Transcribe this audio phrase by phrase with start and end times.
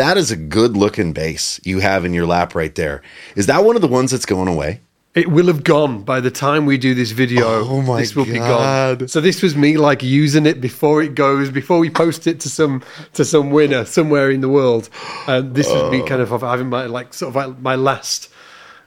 [0.00, 3.02] that is a good looking bass you have in your lap right there.
[3.36, 4.80] Is that one of the ones that's going away?
[5.14, 7.44] It will have gone by the time we do this video.
[7.46, 9.00] Oh my this will be God.
[9.00, 9.08] gone.
[9.08, 12.48] So this was me like using it before it goes, before we post it to
[12.48, 12.82] some
[13.14, 14.88] to some winner somewhere in the world.
[15.26, 18.30] And this was me kind of having my like sort of like my last,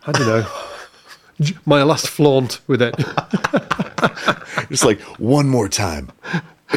[0.08, 0.48] I don't know,
[1.66, 2.96] my last flaunt with it.
[4.70, 6.10] Just like one more time.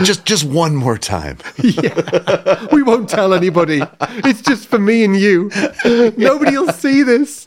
[0.02, 1.38] Just just one more time.
[1.62, 3.80] yeah, we won't tell anybody.
[4.24, 5.50] It's just for me and you.
[6.16, 7.46] Nobody will see this.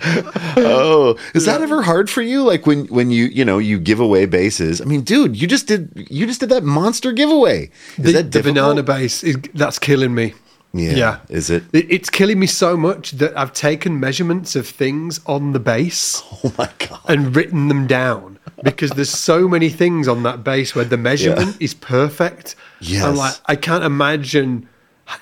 [0.58, 2.44] Oh, is that ever hard for you?
[2.44, 4.82] Like when when you you know you give away basses.
[4.82, 7.70] I mean, dude, you just did you just did that monster giveaway.
[7.98, 10.34] Is The, that the banana bass is that's killing me.
[10.74, 10.92] Yeah.
[10.92, 11.18] Yeah.
[11.30, 11.64] Is it?
[11.74, 16.22] It- It's killing me so much that I've taken measurements of things on the bass
[16.44, 17.00] Oh my god.
[17.08, 21.56] and written them down because there's so many things on that bass where the measurement
[21.60, 22.56] is perfect.
[22.82, 23.04] Yes.
[23.04, 24.68] I'm like, I can't imagine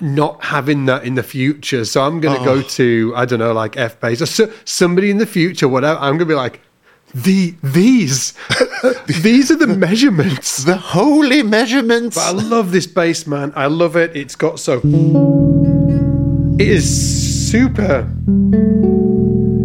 [0.00, 1.84] not having that in the future.
[1.84, 2.56] So I'm going to Oh.
[2.56, 5.98] go to, I don't know, like F Bass or so, somebody in the future, whatever.
[6.00, 6.60] I'm going to be like,
[7.14, 8.34] the these,
[9.22, 10.64] these are the measurements.
[10.64, 12.16] The holy measurements.
[12.16, 13.52] But I love this bass, man.
[13.56, 14.14] I love it.
[14.16, 14.80] It's got so.
[16.58, 18.08] It is super.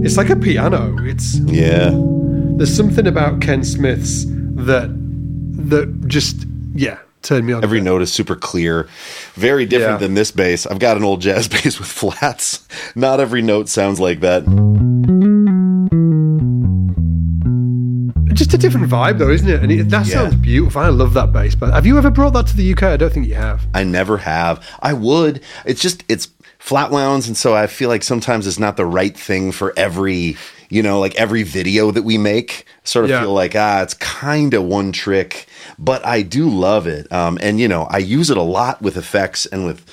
[0.05, 0.95] It's like a piano.
[1.05, 1.91] It's yeah.
[1.94, 4.89] there's something about Ken Smith's that
[5.69, 7.64] that just yeah turned me on.
[7.64, 8.88] Every note is super clear,
[9.33, 10.08] very different Yeah.
[10.08, 10.66] than this bass.
[10.67, 12.67] I've got an old jazz bass with flats.
[12.95, 14.44] Not every note sounds like that.
[18.53, 19.61] Just a different vibe though, isn't it?
[19.63, 20.13] And it, that Yeah.
[20.13, 20.81] sounds beautiful.
[20.81, 21.55] I love that bass.
[21.55, 22.83] But have you ever brought that to the UK?
[22.83, 23.65] I don't think you have.
[23.73, 24.63] I never have.
[24.81, 25.41] I would.
[25.65, 26.27] It's just it's
[26.59, 30.37] flat wounds, and so I feel like sometimes it's not the right thing for every
[30.69, 32.65] you know like every video that we make.
[32.83, 33.21] Sort of Yeah.
[33.21, 35.47] feel like ah, it's kind of one trick,
[35.79, 37.11] but I do love it.
[37.11, 39.83] Um, and you know I use it a lot with effects and with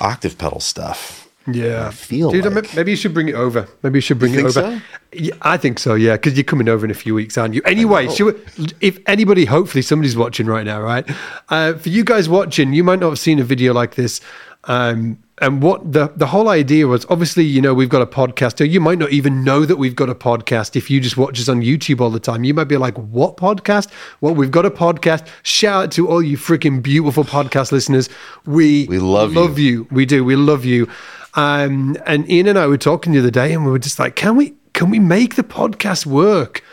[0.00, 1.29] octave pedal stuff.
[1.46, 3.66] Yeah, I feel Dude, like- maybe you should bring it over.
[3.82, 4.52] Maybe you should bring You it over.
[4.52, 4.80] so?
[5.12, 5.94] Yeah, I think so.
[5.94, 7.62] Yeah, because you're coming over in a few weeks, aren't you?
[7.64, 11.08] Anyway, should we, if anybody, hopefully somebody's watching right now, right?
[11.48, 14.20] Uh, for you guys watching, you might not have seen a video like this.
[14.64, 18.60] Um, and what the the whole idea was, obviously, you know, we've got a podcast,
[18.60, 21.40] or you might not even know that we've got a podcast if you just watch
[21.40, 22.44] us on YouTube all the time.
[22.44, 23.88] You might be like, "What podcast?"
[24.20, 25.26] Well, we've got a podcast.
[25.42, 28.10] Shout out to all you freaking beautiful podcast listeners.
[28.44, 29.40] We We love you.
[29.40, 29.86] love you.
[29.90, 30.22] We do.
[30.26, 30.88] We love you.
[31.34, 34.16] Um, and Ian and I were talking the other day, and we were just like,
[34.16, 36.64] can we can we make the podcast work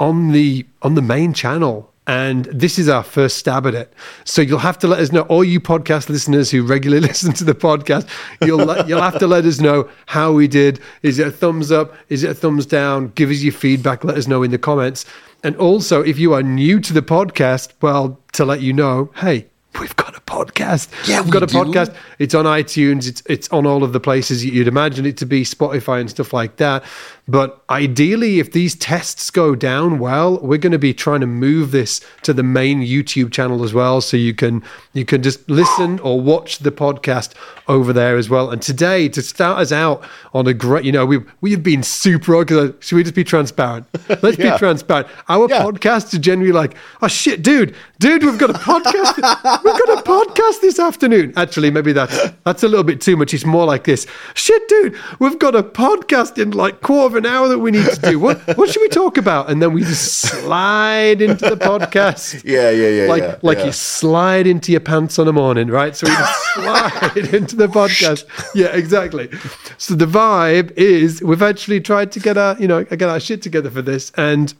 [0.00, 1.92] on the on the main channel?
[2.06, 3.92] And this is our first stab at it.
[4.24, 7.44] So you'll have to let us know, all you podcast listeners who regularly listen to
[7.44, 8.08] the podcast,
[8.40, 10.80] you'll you'll have to let us know how we did.
[11.02, 11.94] Is it a thumbs up?
[12.08, 13.08] Is it a thumbs down?
[13.14, 14.04] Give us your feedback.
[14.04, 15.04] Let us know in the comments.
[15.44, 19.46] And also, if you are new to the podcast, well, to let you know, hey,
[19.78, 20.88] we've got podcast.
[21.08, 21.56] Yeah, we've got a do.
[21.56, 21.96] podcast.
[22.18, 23.08] It's on iTunes.
[23.08, 26.32] It's it's on all of the places you'd imagine it to be, Spotify and stuff
[26.32, 26.84] like that.
[27.30, 31.72] But ideally, if these tests go down well, we're going to be trying to move
[31.72, 34.62] this to the main YouTube channel as well, so you can
[34.94, 37.34] you can just listen or watch the podcast
[37.68, 38.50] over there as well.
[38.50, 40.02] And today, to start us out
[40.32, 42.38] on a great, you know, we we've been super.
[42.80, 43.86] Should we just be transparent?
[44.22, 44.52] Let's Yeah.
[44.54, 45.08] be transparent.
[45.28, 45.62] Our Yeah.
[45.64, 49.16] podcasts are generally like, oh shit, dude, dude, we've got a podcast.
[49.64, 51.34] we've got a podcast this afternoon.
[51.36, 53.34] Actually, maybe that's that's a little bit too much.
[53.34, 54.06] It's more like this.
[54.32, 57.84] Shit, dude, we've got a podcast in like quarter of an hour that we need
[57.86, 58.18] to do.
[58.18, 59.50] What what should we talk about?
[59.50, 62.42] And then we just slide into the podcast.
[62.48, 63.66] Yeah, yeah, yeah, Like yeah, like yeah.
[63.66, 65.94] you slide into your pants on a morning, right?
[65.94, 68.24] So we just slide into the podcast.
[68.54, 69.28] Yeah, exactly.
[69.76, 73.42] So the vibe is we've actually tried to get our, you know, get our shit
[73.42, 74.54] together for this, and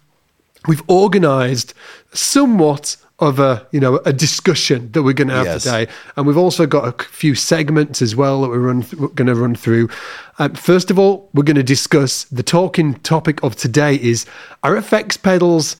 [0.67, 1.73] we've organized
[2.13, 5.65] somewhat of a you know a discussion that we're going to have Yes.
[5.65, 5.89] today.
[6.17, 9.27] And we've also got a few segments as well that we're, run th- we're going
[9.27, 9.89] to run through.
[10.39, 14.25] Um, first of all we're going to discuss the talking topic of today is
[14.62, 15.77] are effects pedals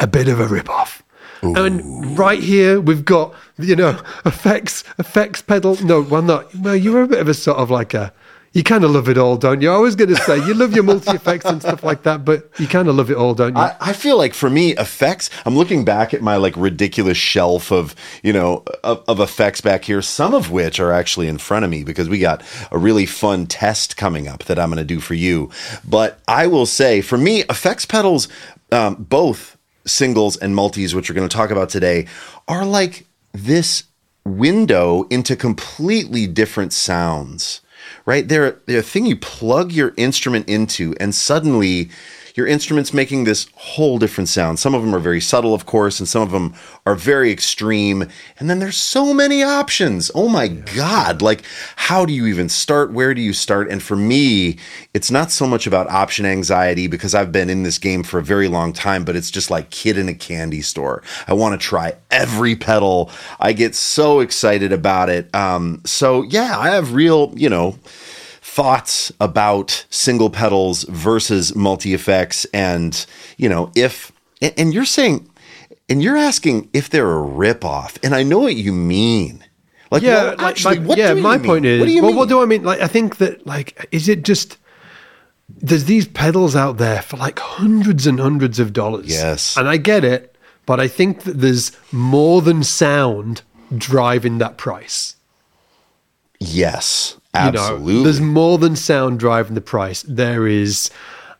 [0.00, 1.02] a bit of a rip-off?
[1.42, 7.02] And right here we've got you know effects effects pedal no well not well you're
[7.02, 8.12] a bit of a sort of like a
[8.52, 10.74] you kind of love it all don't you i was going to say you love
[10.74, 13.56] your multi effects and stuff like that but you kind of love it all don't
[13.56, 15.30] you I, I feel like for me, effects.
[15.46, 19.84] I'm looking back at my like ridiculous shelf of you know of, of effects back
[19.84, 20.02] here.
[20.02, 23.46] Some of which are actually in front of me because we got a really fun
[23.46, 25.50] test coming up that I'm going to do for you.
[25.88, 28.28] But I will say, for me, effects pedals,
[28.72, 29.56] um, both
[29.86, 32.06] singles and multis, which we're going to talk about today,
[32.48, 33.84] are like this
[34.24, 37.60] window into completely different sounds
[38.06, 38.26] right?
[38.26, 41.90] They're, they're a thing you plug your instrument into, and suddenly
[42.34, 44.58] your instrument's making this whole different sound.
[44.58, 46.54] Some of them are very subtle, of course, and some of them
[46.86, 48.04] are very extreme.
[48.38, 50.10] And then there's so many options.
[50.14, 51.22] Oh my God.
[51.22, 51.42] Like,
[51.76, 52.92] how do you even start?
[52.92, 53.70] Where do you start?
[53.70, 54.58] And for me,
[54.94, 58.24] it's not so much about option anxiety because I've been in this game for a
[58.24, 61.02] very long time, but it's just like kid in a candy store.
[61.26, 63.10] I want to try every pedal.
[63.40, 65.32] I get so excited about it.
[65.34, 67.78] Um, so yeah, I have real, you know,
[68.52, 73.06] thoughts about single pedals versus multi effects and
[73.38, 74.12] you know if
[74.58, 75.26] and you're saying
[75.88, 79.42] and you're asking if they're a rip off and i know what you mean.
[79.90, 82.16] Like yeah well, actually like, what yeah my point is what do, well mean?
[82.16, 84.58] what do i mean like i think that like is it just
[85.48, 89.06] there's these pedals out there for like hundreds and hundreds of dollars.
[89.06, 89.56] Yes.
[89.56, 93.40] And i get it but i think that there's more than sound
[93.74, 95.16] driving that price.
[96.38, 97.92] Yes Absolutely.
[97.92, 100.02] You know, there's more than sound driving the price.
[100.02, 100.90] There is,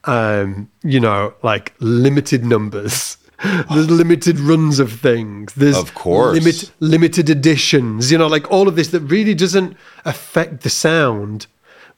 [0.05, 3.19] um, you know, like limited numbers.
[3.71, 5.53] There's limited runs of things.
[5.55, 8.13] There's of course limit, limited editions.
[8.13, 11.49] You know, like all of this that really doesn't affect the sound,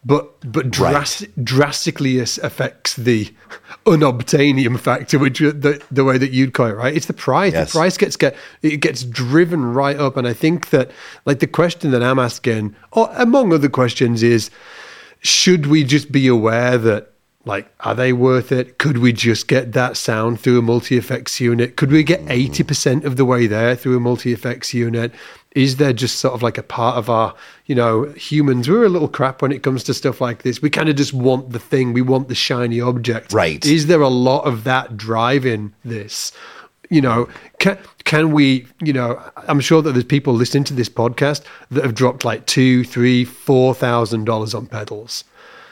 [0.05, 1.27] but but right.
[1.43, 3.33] drastically affects the
[3.87, 6.95] unobtainium factor, which uh, the the way that you'd call it, right?
[6.95, 7.53] It's the price.
[7.53, 7.73] Yes.
[7.73, 10.91] The price gets get it gets driven right up, and I think that
[11.25, 14.51] like the question that I'm asking, or among other questions, is
[15.21, 17.14] should we just be aware that
[17.45, 21.41] like are they worth it could we just get that sound through a multi effects
[21.41, 25.13] unit could we get 80% of the way there through a multi effects unit
[25.55, 27.35] is there just sort of like a part of our,
[27.67, 28.69] you know, humans?
[28.69, 30.61] We're a little crap when it comes to stuff like this.
[30.61, 33.33] We kind of just want the thing, we want the shiny object.
[33.33, 33.65] Right.
[33.65, 36.33] Is there a lot of that driving this?
[36.91, 37.29] You know,
[37.61, 41.85] can, can we, you know, I'm sure that there's people listening to this podcast that
[41.85, 45.25] have dropped like two, three, four thousand dollars on pedals.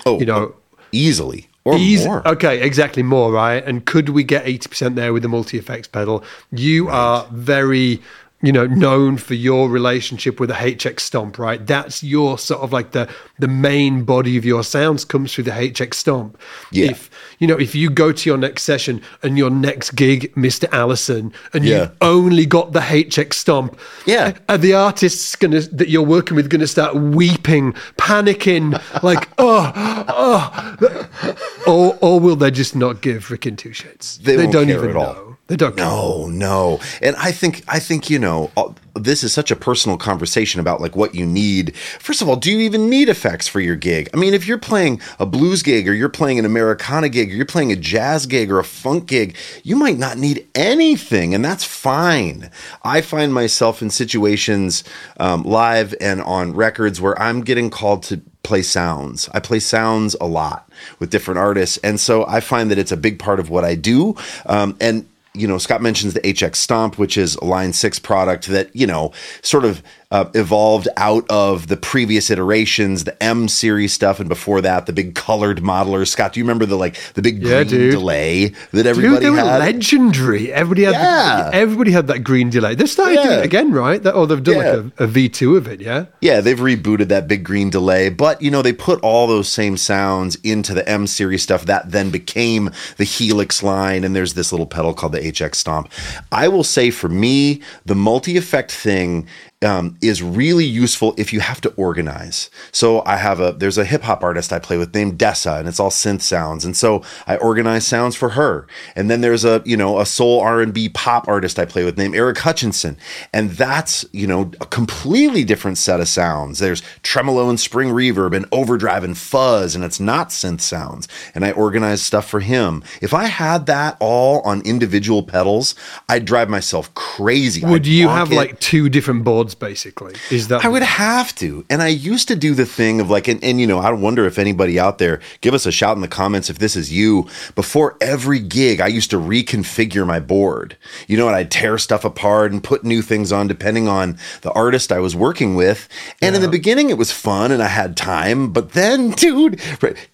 [0.06, 0.54] Oh, you know,
[0.90, 2.26] easily or Easy, more.
[2.26, 3.64] Okay, exactly more, right?
[3.64, 6.24] And could we get 80% there with the multi effects pedal?
[6.50, 6.94] You right.
[6.94, 8.00] are very
[8.42, 11.64] you know known for your relationship with the HX Stomp, right?
[11.64, 13.08] That's your sort of like the
[13.38, 16.38] the main body of your sounds comes through the HX Stomp.
[16.72, 16.90] Yeah.
[16.90, 20.70] If you know if you go to your next session and your next gig, Mr.
[20.72, 21.82] Allison, and yeah.
[21.82, 26.50] you only got the HX Stomp, yeah, are the artists gonna that you're working with
[26.50, 28.72] gonna start weeping, panicking,
[29.02, 29.72] like oh
[30.08, 34.18] oh, or or will they just not give freaking two shits?
[34.18, 35.31] They, they don't even know.
[35.60, 36.80] No, no.
[37.00, 40.80] And I think I think you know uh, this is such a personal conversation about
[40.80, 41.76] like what you need.
[41.76, 44.08] First of all, do you even need effects for your gig?
[44.12, 47.34] I mean, if you're playing a blues gig or you're playing an Americana gig or
[47.34, 51.44] you're playing a jazz gig or a funk gig, you might not need anything, and
[51.44, 52.50] that's fine.
[52.82, 54.84] I find myself in situations
[55.18, 59.28] um, live and on records where I'm getting called to play sounds.
[59.32, 60.68] I play sounds a lot
[60.98, 63.74] with different artists, and so I find that it's a big part of what I
[63.74, 64.16] do.
[64.46, 68.48] Um, and you know, Scott mentions the HX Stomp, which is a Line 6 product
[68.48, 69.12] that, you know,
[69.42, 69.82] sort of
[70.12, 74.92] uh, evolved out of the previous iterations, the M series stuff, and before that, the
[74.92, 76.08] big colored modelers.
[76.08, 77.92] Scott, do you remember the like the big yeah, green dude.
[77.92, 79.60] delay that everybody dude, they had?
[79.60, 80.52] legendary.
[80.52, 81.50] Everybody had yeah.
[81.50, 82.74] the, everybody had that green delay.
[82.74, 83.24] They're starting yeah.
[83.24, 84.02] doing it again, right?
[84.02, 84.72] That, or they've done yeah.
[84.72, 86.06] like a a V2 of it, yeah?
[86.20, 89.76] Yeah, they've rebooted that big green delay, but you know, they put all those same
[89.76, 94.52] sounds into the M series stuff that then became the Helix line, and there's this
[94.52, 95.90] little pedal called the HX Stomp.
[96.30, 99.26] I will say for me, the multi effect thing
[99.62, 102.50] um, is really useful if you have to organize.
[102.72, 105.68] So I have a there's a hip hop artist I play with named Dessa, and
[105.68, 106.64] it's all synth sounds.
[106.64, 108.66] And so I organize sounds for her.
[108.96, 111.84] And then there's a you know a soul R and B pop artist I play
[111.84, 112.96] with named Eric Hutchinson,
[113.32, 116.58] and that's you know a completely different set of sounds.
[116.58, 121.08] There's tremolo and spring reverb and overdrive and fuzz, and it's not synth sounds.
[121.34, 122.82] And I organize stuff for him.
[123.00, 125.74] If I had that all on individual pedals,
[126.08, 127.64] I'd drive myself crazy.
[127.64, 128.36] Would I'd you have it.
[128.36, 129.51] like two different boards?
[129.54, 130.14] Basically.
[130.30, 131.64] Is that I would have to.
[131.70, 134.26] And I used to do the thing of like and, and you know, I wonder
[134.26, 137.28] if anybody out there give us a shout in the comments if this is you.
[137.54, 140.76] Before every gig, I used to reconfigure my board.
[141.06, 144.52] You know, and I'd tear stuff apart and put new things on depending on the
[144.52, 145.88] artist I was working with.
[146.20, 146.36] And yeah.
[146.36, 149.60] in the beginning it was fun and I had time, but then dude,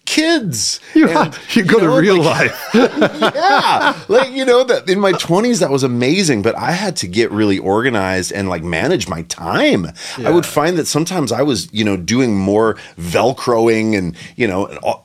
[0.05, 0.79] kids.
[0.93, 3.31] You, and, you go know, to real like, life.
[3.35, 3.99] yeah.
[4.07, 7.31] Like, you know, that in my 20s that was amazing, but I had to get
[7.31, 9.87] really organized and like manage my time.
[10.17, 10.29] Yeah.
[10.29, 15.03] I would find that sometimes I was, you know, doing more velcroing and, you know,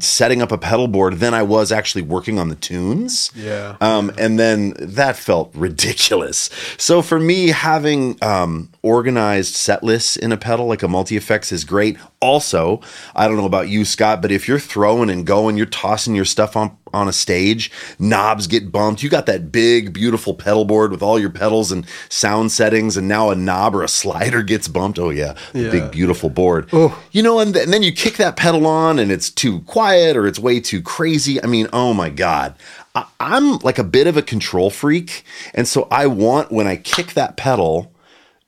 [0.00, 3.30] setting up a pedal board than I was actually working on the tunes.
[3.34, 3.76] Yeah.
[3.80, 6.50] Um, and then that felt ridiculous.
[6.76, 11.52] So for me, having um, organized set lists in a pedal like a multi effects
[11.52, 11.96] is great.
[12.20, 12.80] Also,
[13.14, 16.24] I don't know about you, Scott, but if you're throwing and going, you're tossing your
[16.24, 19.02] stuff on on a stage, knobs get bumped.
[19.02, 23.06] You got that big, beautiful pedal board with all your pedals and sound settings, and
[23.06, 24.98] now a knob or a slider gets bumped.
[24.98, 25.70] Oh yeah, the Yeah.
[25.70, 26.68] big, beautiful board.
[26.72, 27.00] Oh.
[27.12, 30.16] You know, and, th- and then you kick that pedal on, and it's too quiet
[30.16, 31.42] or it's way too crazy.
[31.42, 32.54] I mean, oh my god.
[32.94, 35.22] I, I'm like a bit of a control freak,
[35.54, 37.92] and so I want when I kick that pedal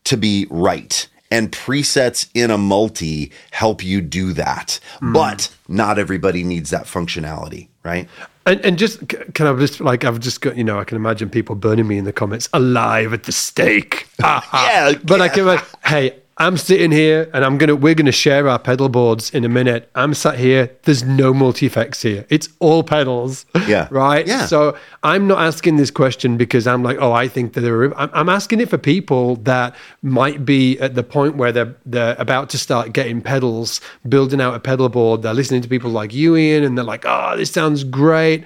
[0.04, 1.06] to be right.
[1.30, 4.80] And presets in a multi help you do that.
[5.02, 5.12] Mm.
[5.12, 8.08] But not everybody needs that functionality, right?
[8.48, 11.28] And, and just can I just like I've just got you know I can imagine
[11.28, 14.06] people burning me in the comments alive at the stake.
[14.20, 14.66] Ah, ah.
[14.66, 15.32] Yeah, but I yeah.
[15.32, 19.30] can imagine, hey I'm sitting here and I'm gonna we're gonna share our pedal boards
[19.30, 19.90] in a minute.
[19.96, 20.70] I'm sat here.
[20.84, 22.26] There's no multi effects here.
[22.28, 23.44] It's all pedals.
[23.66, 23.88] Yeah.
[23.90, 24.26] right.
[24.26, 24.46] Yeah.
[24.46, 27.98] So I'm not asking this question because I'm like oh I think that there are.
[27.98, 32.16] I'm, I'm asking it for people that might be at the point where they're they're
[32.18, 35.22] about to start getting pedals, building out a pedal board.
[35.22, 38.44] They're listening to people like you, Ian, and they're like oh this sounds great.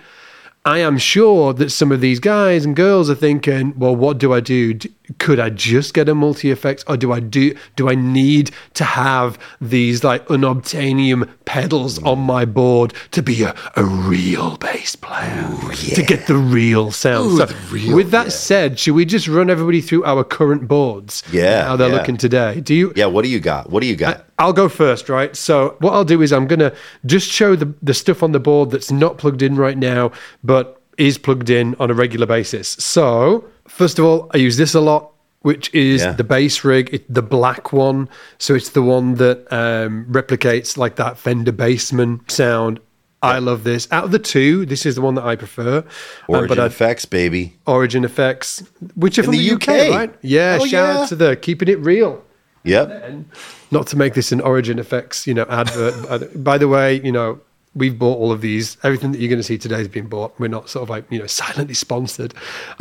[0.65, 4.33] I am sure that some of these guys and girls are thinking, well, what do
[4.33, 4.79] I do?
[5.19, 7.57] Could I just get a multi effects, or do I do?
[7.75, 12.27] Do I need to have these like unobtainium pedals on mm.
[12.27, 15.51] my board to be a, a real bass player
[15.95, 17.37] to get the real sound?
[17.37, 18.31] so, the real, with that yeah.
[18.31, 21.25] said, should we just run everybody through our current boards?
[21.33, 21.97] Yeah, how they're yeah.
[21.97, 22.61] looking today?
[22.61, 22.93] Do you?
[22.95, 23.71] Yeah, what do you got?
[23.71, 24.27] What do you got?
[24.39, 25.35] I'll go first, right?
[25.37, 26.73] So what I'll do is I'm gonna
[27.07, 30.13] just show the the stuff on the board that's not plugged in right now,
[30.45, 32.69] but is plugged in on a regular basis.
[32.69, 33.45] So
[33.83, 35.11] first of all, I use this a lot,
[35.41, 36.13] which is Yeah.
[36.13, 38.09] the bass rig, it, the black one.
[38.39, 42.79] So it's the one that um, replicates like that Fender Bassman sound.
[43.25, 43.87] I love this.
[43.93, 45.79] Out of the two, this is the one that I prefer.
[45.79, 45.85] Um,
[46.29, 47.57] Origin but effects, baby.
[47.67, 48.63] Origin Effects,
[48.97, 49.91] which are from the the, UK, UK.
[49.99, 50.15] right?
[50.23, 51.01] Yeah, Oh, shout yeah.
[51.03, 52.23] out to the keeping it real
[52.65, 52.87] Yep.
[53.05, 53.25] and
[53.73, 57.41] not to make this an origin effects you know advert by the way you know
[57.75, 60.39] we've bought all of these everything that you're going to see today has been bought
[60.39, 62.35] we're not sort of like you know silently sponsored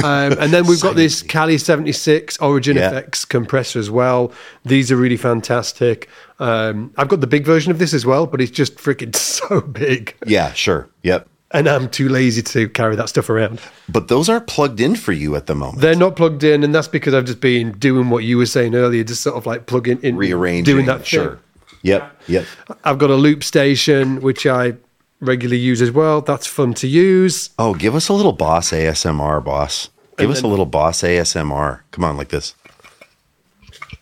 [0.04, 2.90] um, and then we've got this cali 76 origin Yeah.
[2.90, 4.32] effects compressor as well
[4.66, 8.42] these are really fantastic um, i've got the big version of this as well but
[8.42, 10.90] it's just freaking so big Yeah, sure.
[11.04, 11.28] Yep.
[11.52, 15.14] and i'm too lazy to carry that stuff around But those aren't plugged in for
[15.14, 15.80] you at the moment.
[15.80, 18.76] they're not plugged in and that's because i've just been doing what you were saying
[18.76, 20.66] earlier just sort of like plugging in Rearranging.
[20.74, 21.06] doing that thing.
[21.06, 21.40] Sure.
[21.84, 22.21] Yep.
[22.28, 22.46] Yep.
[22.84, 24.74] I've got a loop station which I
[25.20, 26.22] regularly use as well.
[26.22, 27.50] That's fun to use.
[27.60, 29.90] Oh, give us a little boss ASMR, boss.
[30.18, 31.82] Give And us a little boss ASMR.
[31.92, 32.56] Come on, like this.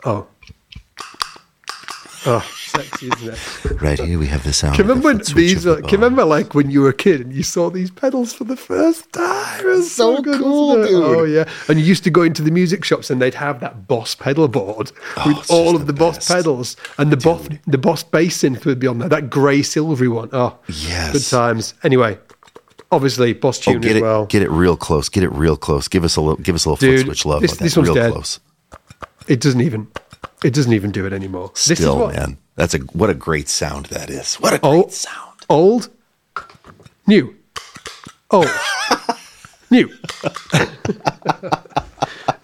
[0.05, 0.27] Oh,
[2.25, 3.81] oh, sexy, isn't it?
[3.81, 4.75] Right here we have the sound.
[4.75, 5.65] Can the remember when these?
[5.65, 7.89] Are, the uh, can remember like when you were a kid and you saw these
[7.91, 9.59] pedals for the first time?
[9.61, 10.91] It was so, So good, cool, dude.
[11.03, 13.87] Oh yeah, and you used to go into the music shops and they'd have that
[13.87, 17.77] Boss pedal board Oh, with all of the, the Boss pedals and the Boss the
[17.77, 19.09] Boss bass synth would be on there.
[19.09, 20.29] That grey silvery one.
[20.33, 21.13] Oh, Yes.
[21.13, 21.73] good times.
[21.83, 22.17] Anyway,
[22.91, 24.25] obviously Boss Oh, tune get as it, well.
[24.25, 25.09] get it real close.
[25.09, 25.87] Get it real close.
[25.87, 27.41] Give us a little, give us a little Dude, foot switch love.
[27.41, 28.11] this- this one's real dead.
[28.11, 28.39] close.
[29.27, 29.87] It doesn't even.
[30.43, 31.51] It doesn't even do it anymore.
[31.53, 34.35] this is Still, what man, that's a what a great sound that is.
[34.35, 34.89] What a great Oh.
[34.89, 35.39] sound.
[35.49, 35.89] old,
[37.07, 37.33] new,
[38.29, 38.49] old,
[39.71, 39.87] new.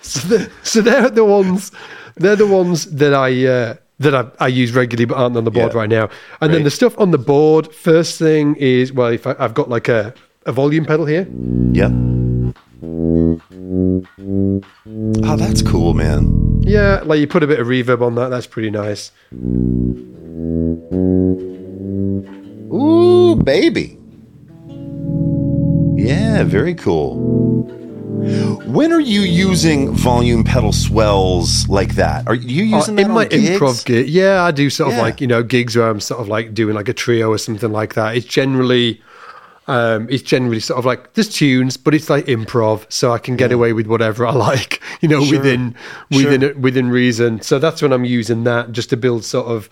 [0.02, 1.72] so, the, so they're the ones.
[2.16, 5.52] They're the ones that I uh, that I, I use regularly, but aren't on the
[5.52, 5.80] board Yeah.
[5.80, 6.10] right now.
[6.42, 7.74] And then the stuff on the board.
[7.76, 10.14] First thing is well, if I, I've got like a
[10.46, 11.28] a volume pedal here.
[11.74, 11.92] Yep.
[15.28, 16.62] Oh, that's cool, man.
[16.64, 18.30] Yeah, like you put a bit of reverb on that.
[18.30, 19.12] That's pretty nice.
[22.74, 23.98] Ooh, baby.
[25.98, 27.16] Yeah, very cool.
[28.66, 32.28] When are you using volume pedal swells like that?
[32.28, 33.50] Are you Uh, using that in on my gigs?
[33.60, 35.04] improv gig, yeah, I do sort of Yeah.
[35.04, 37.72] like you know gigs where I'm sort of like doing like a trio or something
[37.72, 38.16] like that.
[38.18, 39.02] It's generally,
[39.68, 43.36] um, it's generally sort of like there's tunes, but it's like improv, so I can
[43.36, 45.38] get away with whatever I like, you know, Sure.
[45.40, 45.76] within
[46.12, 46.32] Sure.
[46.32, 47.42] within within reason.
[47.42, 49.70] So that's when I'm using that just to build sort of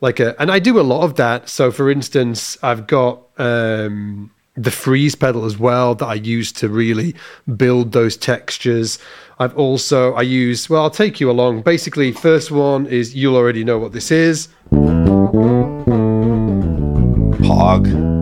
[0.00, 1.48] like a, and I do a lot of that.
[1.48, 3.22] So for instance, I've got.
[3.38, 7.14] um the freeze pedal as well that I use to really
[7.58, 8.98] build those textures.
[9.38, 11.60] I've also I use well I'll take you along.
[11.60, 14.48] Basically, first one is you'll already know what this is.
[17.44, 18.15] Pog.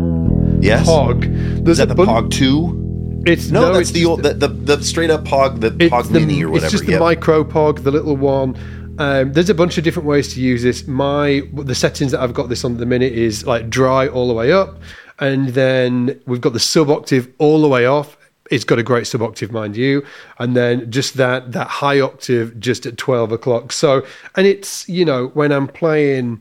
[0.64, 0.88] Yes.
[0.88, 1.24] Pog.
[1.24, 3.22] Is There's that the bun- Pog 2?
[3.26, 6.20] It's No, that's it's the old, the, the, the straight up Pog, the Pog the-
[6.20, 6.66] Mini or whatever.
[6.66, 8.56] It's just the micro pog, the little one.
[8.98, 10.86] Um, there's a bunch of different ways to use this.
[10.86, 14.28] My the settings that I've got this on at the minute is like dry all
[14.28, 14.78] the way up,
[15.18, 18.16] and then we've got the sub octave all the way off.
[18.52, 20.04] It's got a great sub octave, mind you,
[20.38, 23.72] and then just that that high octave just at twelve o'clock.
[23.72, 24.06] So,
[24.36, 26.40] and it's you know when I'm playing.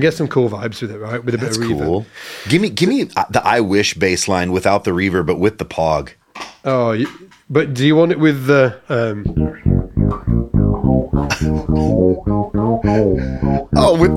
[0.00, 1.22] Can get some cool vibes with it, right?
[1.24, 1.84] With a That's bit of reverb.
[1.84, 2.06] cool.
[2.48, 5.64] Give me, give me the I wish bass line without the reverb, but with the
[5.66, 6.10] pog.
[6.64, 6.96] Oh,
[7.48, 8.78] but do you want it with the?
[8.88, 9.24] Um,
[13.82, 14.16] Oh, with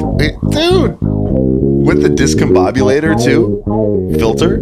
[0.51, 3.63] dude, with the discombobulator too,
[4.17, 4.59] filter.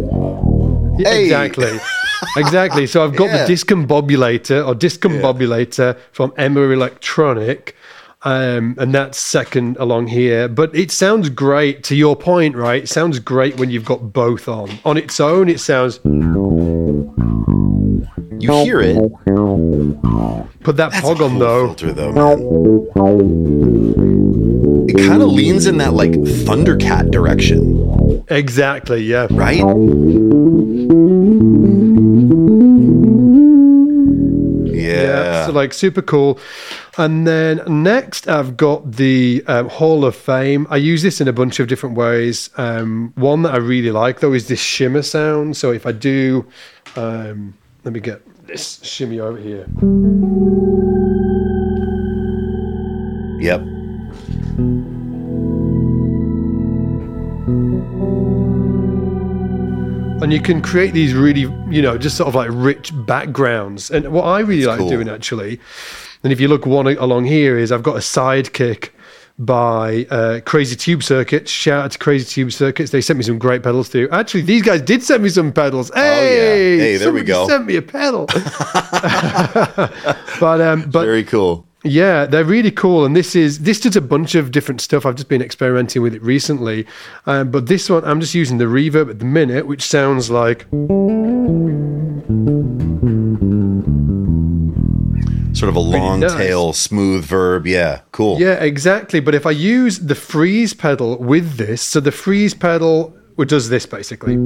[0.98, 1.24] yeah, Hey.
[1.24, 1.78] Exactly.
[2.36, 2.86] exactly.
[2.86, 3.46] So I've got Yeah.
[3.46, 7.74] the discombobulator or discombobulator from Emma Electronic.
[8.24, 10.46] Um, and that's second along here.
[10.48, 12.84] But it sounds great to your point, right?
[12.84, 14.70] It sounds great when you've got both on.
[14.84, 16.12] On its own, it sounds You
[18.64, 18.96] hear it.
[20.62, 21.66] put that That's pog on cool though.
[21.74, 22.12] filter though.
[24.88, 29.26] It kind of leans in that like Thundercat direction, Exactly, yeah.
[29.30, 29.62] right?
[35.42, 36.38] Yeah, so like super cool.
[36.98, 40.66] And then next, I've got the um, Hall of Fame.
[40.70, 42.50] I use this in a bunch of different ways.
[42.56, 45.56] Um, one that I really like though is this shimmer sound.
[45.56, 46.46] So if I do,
[46.96, 49.66] um, let me get this shimmy over here.
[53.40, 53.71] Yep.
[60.22, 63.90] And you can create these really, you know, just sort of like rich backgrounds.
[63.90, 64.88] And what I really like cool.
[64.88, 65.58] doing actually,
[66.22, 68.90] and if you look one along here, is I've got a sidekick
[69.38, 71.50] by uh, Crazy Tube Circuits.
[71.50, 72.92] Shout out to Crazy Tube Circuits.
[72.92, 74.08] They sent me some great pedals too.
[74.12, 75.90] Actually, these guys did send me some pedals.
[75.92, 77.48] Hey, Hey, there we go.
[77.48, 78.26] Sent me a pedal.
[80.38, 81.66] but um, but Very cool.
[81.84, 85.04] Yeah, they're really cool, and this is this does a bunch of different stuff.
[85.04, 86.86] I've just been experimenting with it recently,
[87.26, 90.66] um, but this one I'm just using the reverb at the minute, which sounds like
[95.54, 96.34] Sort of a long nice.
[96.34, 97.66] tail, smooth verb.
[97.66, 98.40] Yeah, cool.
[98.40, 99.20] yeah, exactly.
[99.20, 103.86] But if I use the freeze pedal with this, so the freeze pedal does this
[103.86, 104.36] basically.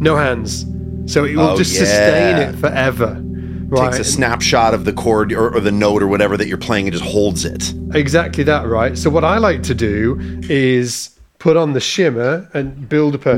[0.00, 0.64] No hands,
[1.06, 1.78] so it will Oh, just yeah.
[1.80, 3.20] sustain it forever.
[3.68, 3.86] Right.
[3.92, 6.88] Takes a snapshot of the chord or, or the note or whatever that you're playing
[6.88, 7.72] and just holds it.
[7.94, 8.98] Exactly that, right?
[8.98, 10.18] So what I like to do
[10.50, 13.32] is put on the shimmer and build up a.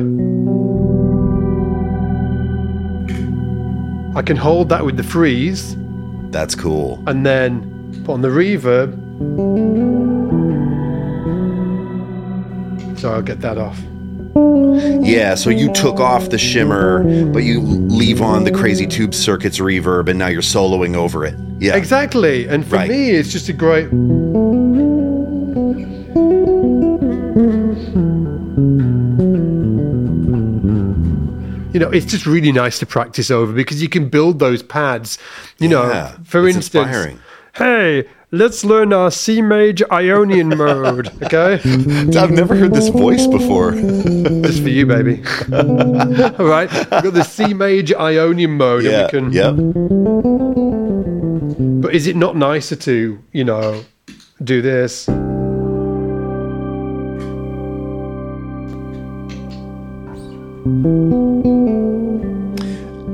[4.17, 5.77] I can hold that with the freeze
[6.31, 7.03] That's cool.
[7.07, 8.93] and then put on the reverb.
[12.99, 13.79] So I'll get that off.
[14.37, 19.59] Yeah, so you took off the shimmer, but you leave on the crazy tube circuits
[19.59, 21.35] reverb, and now you're soloing over it.
[21.61, 21.77] Yeah.
[21.77, 22.47] Exactly.
[22.49, 22.89] And for Right.
[22.91, 23.89] me, it's just a great.
[31.73, 35.19] You know, it's just really nice to practice over because you can build those pads.
[35.59, 37.19] You know, Yeah, for instance, inspiring.
[37.57, 41.55] hey, let's learn our C major Ionian mode, okay?
[42.19, 43.73] I've never heard this voice before.
[43.73, 45.23] Just for you, baby.
[45.53, 49.09] All right, we've got the C major Ionian mode, yeah.
[49.13, 49.33] and we can.
[49.33, 49.55] Yep.
[51.83, 53.85] But is it not nicer to, you know,
[54.43, 55.07] do this?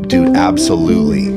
[0.09, 1.31] Dude, absolutely.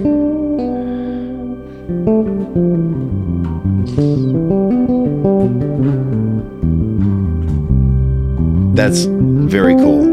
[8.76, 10.12] That's very cool.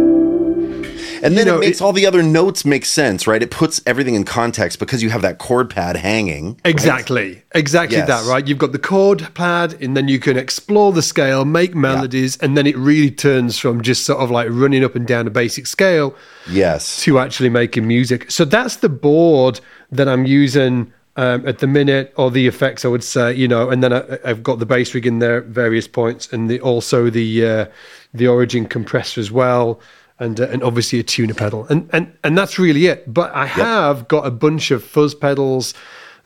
[1.23, 3.43] And then know, it makes it- all the other notes make sense, right?
[3.43, 6.51] It puts everything in context because you have that chord pad hanging.
[6.65, 6.71] right?
[6.71, 7.43] Exactly.
[7.55, 8.07] Exactly Yes.
[8.09, 8.47] that, right?
[8.47, 12.57] You've got the chord pad, and then you can explore the scale, make melodies, and
[12.57, 15.67] then it really turns from just sort of like running up and down a basic
[15.67, 16.15] scale
[16.51, 17.03] Yes.
[17.03, 18.31] to actually making music.
[18.31, 19.61] So that's the board
[19.93, 23.71] that I'm using um, at the minute, or the effects, I would say, you know.
[23.71, 26.61] And then I, I've got the bass rig in there at various points, and the,
[26.61, 27.67] also the uh,
[28.15, 29.81] the Origin compressor as well,
[30.19, 33.13] and uh, and obviously a tuner pedal, and and and that's really it.
[33.13, 35.75] But I have got a bunch of fuzz pedals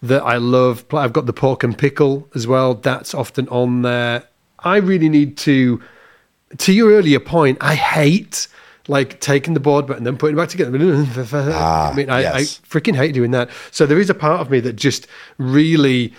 [0.03, 0.85] that I love.
[0.93, 2.75] I've got the pork and pickle as well.
[2.75, 4.25] That's often on there.
[4.59, 5.83] I really need to
[6.59, 8.49] to your earlier point, I hate
[8.89, 10.75] like taking the board but and then putting it back together.
[11.55, 12.35] Ah, I mean, I, yes.
[12.35, 13.51] I freaking hate doing that.
[13.71, 15.07] So there is a part of me that just
[15.39, 16.13] really,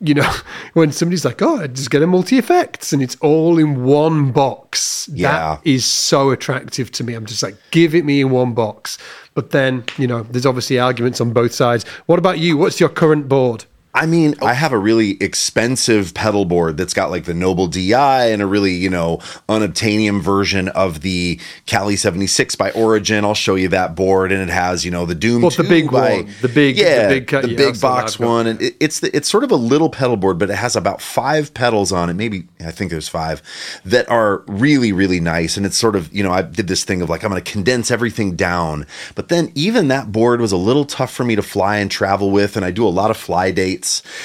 [0.00, 0.32] you know,
[0.74, 4.32] when somebody's like, "Oh, I just get a multi effects," and it's all in one
[4.32, 5.08] box.
[5.12, 5.32] Yeah.
[5.56, 7.14] that is so attractive to me.
[7.14, 8.98] I'm just like, give it me in one box.
[9.34, 11.84] But then, you know, there's obviously arguments on both sides.
[12.06, 12.56] What about you?
[12.56, 13.64] What's your current board?
[13.94, 14.46] I mean, oh.
[14.46, 18.46] I have a really expensive pedal board that's got like the Noble DI and a
[18.46, 23.24] really, you know, unobtainium version of the Cali 76 by Origin.
[23.24, 25.92] I'll show you that board and it has, you know, the Doom What, the big
[25.92, 26.34] by, one?
[26.42, 28.48] The big- yeah, the big cut- the yeah, big box one.
[28.48, 31.00] And it, it's the, it's sort of a little pedal board, but it has about
[31.00, 32.14] five pedals on it.
[32.14, 33.42] Maybe I think there's five
[33.84, 35.56] that are really really nice.
[35.56, 37.52] And it's sort of you know I did this thing of like I'm going to
[37.52, 38.86] condense everything down.
[39.14, 42.32] But then even that board was a little tough for me to fly and travel
[42.32, 43.83] with, and I do a lot of fly dates.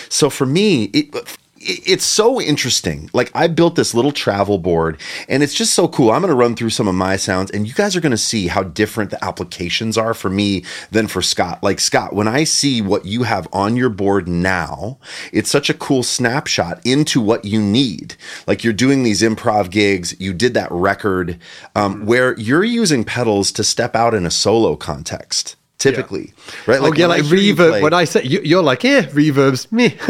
[0.09, 1.13] So for me, it
[1.61, 3.09] it's so interesting.
[3.13, 6.11] Like I built this little travel board and it's just so cool.
[6.11, 8.17] I'm going to run through some of my sounds and you guys are going to
[8.17, 11.61] see how different the applications are for me than for Scott.
[11.61, 14.99] Like Scott, when I see what you have on your board now,
[15.33, 18.15] it's such a cool snapshot into what you need.
[18.47, 21.39] Like you're doing these improv gigs, you did that record
[21.75, 26.71] um, where you're using pedals to step out in a solo context typically, oh, yeah.
[26.73, 26.81] right?
[26.81, 27.69] Like oh yeah, like reverb.
[27.69, 29.97] Play, when I say you, are like, yeah, reverbs me.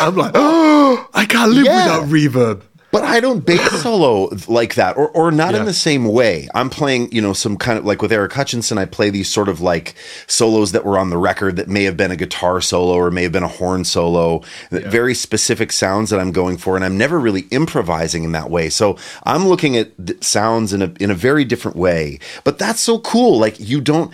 [0.00, 2.00] I'm like, oh, I can't live yeah.
[2.00, 5.60] without reverb but I don't bass solo like that, or or not yeah.
[5.60, 6.48] in the same way.
[6.54, 8.78] I'm playing, you know, some kind of like with Eric Hutchinson.
[8.78, 9.94] I play these sort of like
[10.26, 13.22] solos that were on the record that may have been a guitar solo or may
[13.22, 14.42] have been a horn solo.
[14.70, 14.90] Yeah.
[14.90, 18.68] Very specific sounds that I'm going for, and I'm never really improvising in that way.
[18.68, 19.90] So I'm looking at
[20.22, 22.18] sounds in a in a very different way.
[22.44, 23.38] But that's so cool.
[23.38, 24.12] Like you don't.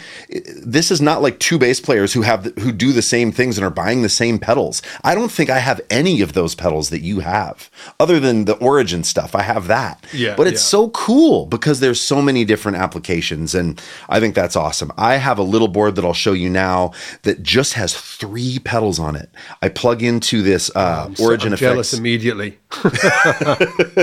[0.64, 3.64] This is not like two bass players who have who do the same things and
[3.64, 4.82] are buying the same pedals.
[5.02, 8.67] I don't think I have any of those pedals that you have, other than the
[8.68, 9.34] origin stuff.
[9.34, 10.04] I have that.
[10.12, 10.34] Yeah.
[10.36, 10.76] But it's yeah.
[10.76, 13.54] so cool because there's so many different applications.
[13.54, 14.92] And I think that's awesome.
[14.96, 18.98] I have a little board that I'll show you now that just has three pedals
[18.98, 19.30] on it.
[19.62, 22.58] I plug into this uh, oh, Origin so, jealous immediately.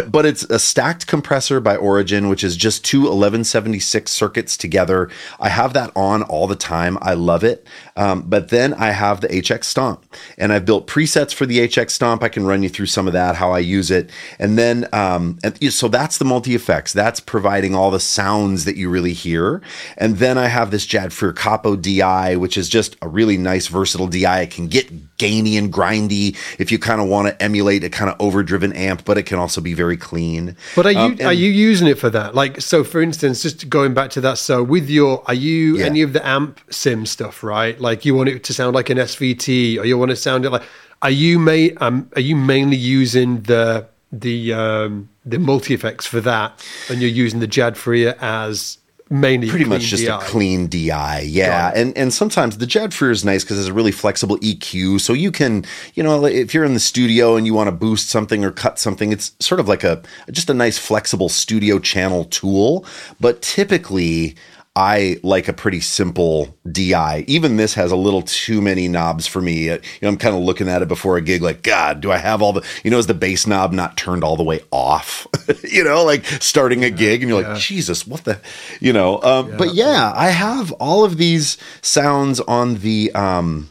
[0.10, 5.10] but it's a stacked compressor by Origin, which is just two 1176 circuits together.
[5.39, 6.97] I have that on all the time.
[7.01, 7.67] I love it.
[7.95, 10.06] Um, but then I have the HX Stomp,
[10.38, 12.23] and I've built presets for the HX Stomp.
[12.23, 14.10] I can run you through some of that, how I use it.
[14.39, 16.94] And then, um, and so that's the multi effects.
[16.94, 19.62] That's providing all the sounds that you really hear.
[19.98, 24.08] And then I have this Jadfrier Capo DI, which is just a really nice, versatile
[24.08, 24.41] DI.
[24.41, 28.10] It can get gainy and grindy if you kind of want to emulate a kind
[28.10, 30.56] of overdriven amp, but it can also be very clean.
[30.76, 32.36] But are you um, and, are you using it for that?
[32.36, 35.86] Like, so for instance, just going back to that, so with your, are you yeah.
[35.86, 37.80] any of the amp sim stuff, right?
[37.80, 40.50] Like you want it to sound like an SVT, or you want to sound it
[40.50, 40.63] like,
[41.02, 43.88] are you ma- um, are you mainly using the
[44.21, 48.78] the um, the multi effects for that, and you're using the Jadfrier as
[49.10, 50.15] mainly pretty much just DI.
[50.15, 51.21] a clean DI.
[51.28, 51.71] Yeah.
[51.75, 54.99] And and sometimes the Jadfrier is nice because it's a really flexible EQ.
[55.01, 58.10] So you can, you know, if you're in the studio and you want to boost
[58.10, 60.01] something or cut something, it's sort of like a
[60.32, 62.86] just a nice flexible studio channel tool.
[63.19, 64.36] But typically
[64.76, 67.24] I like a pretty simple DI.
[67.28, 69.66] Even this has a little too many knobs for me.
[69.70, 72.18] You know, I'm kind of looking at it before a gig, like, God, do I
[72.18, 75.28] have all the, you know, is the bass knob not turned all the way off?
[75.64, 77.54] you know, like starting a gig and you're yeah.
[77.54, 78.42] like, Jesus, what the,
[78.82, 79.58] you know, um, yeah.
[79.58, 83.70] but yeah, I have all of these sounds on the, um,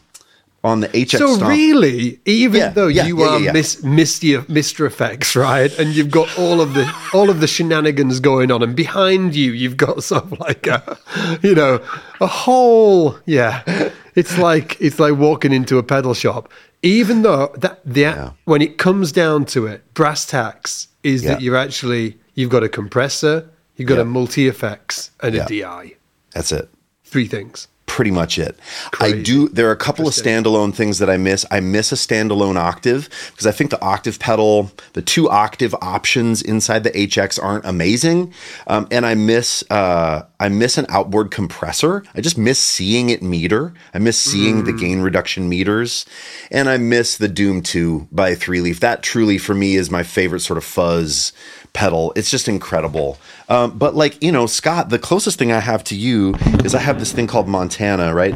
[0.65, 1.19] on the HX.
[1.19, 4.41] So really, even yeah, though yeah, you yeah, are Miss, Mr.
[4.47, 4.87] Mr.
[4.87, 8.75] Effects, right, and you've got all of the all of the shenanigans going on, and
[8.75, 10.97] behind you, you've got sort of like a,
[11.43, 11.81] you know,
[12.19, 13.91] a whole yeah.
[14.15, 16.51] It's like it's like walking into a pedal shop.
[16.81, 21.55] Even though that the when it comes down to it, brass tacks is that you're
[21.55, 25.95] actually you've got a compressor, you've got a multi effects, and a DI.
[26.31, 26.69] That's it.
[27.03, 28.57] Three things pretty much it.
[28.91, 29.19] Crazy.
[29.19, 29.47] I do.
[29.49, 31.45] There are a couple of standalone things that I miss.
[31.51, 36.41] I miss a standalone octave because I think the octave pedal, the two octave options
[36.41, 38.33] inside the HX aren't amazing,
[38.67, 42.03] um, and I miss uh, I miss an outboard compressor.
[42.13, 43.73] I just miss seeing it meter.
[43.93, 44.65] I miss seeing mm.
[44.65, 46.05] the gain reduction meters,
[46.51, 48.79] and I miss the Doom Two by Three Leaf.
[48.79, 51.33] That truly for me is my favorite sort of fuzz
[51.75, 52.11] pedal.
[52.15, 53.19] It's just incredible.
[53.49, 56.33] Um, but like you know, Scott, the closest thing I have to you
[56.63, 58.33] is I have this thing called Montana, right?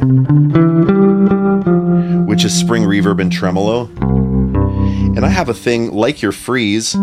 [2.26, 3.86] Which is spring reverb and tremolo.
[5.16, 6.94] And I have a thing like your freeze,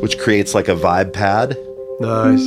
[0.00, 1.58] which creates like a vibe pad.
[2.00, 2.46] Nice.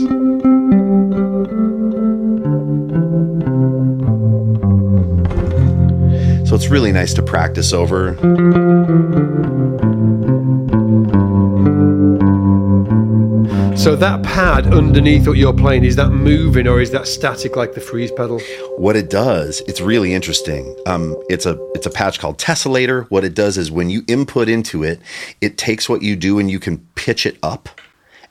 [6.49, 8.15] So it's really nice to practice over.
[13.85, 17.75] So that pad underneath what you're playing is that moving or is that static like
[17.75, 18.39] the freeze pedal?
[18.77, 20.75] What it does, it's really interesting.
[20.87, 23.05] Um, it's a it's a patch called Tessellator.
[23.11, 24.99] What it does is when you input into it,
[25.39, 27.69] it takes what you do and you can pitch it up.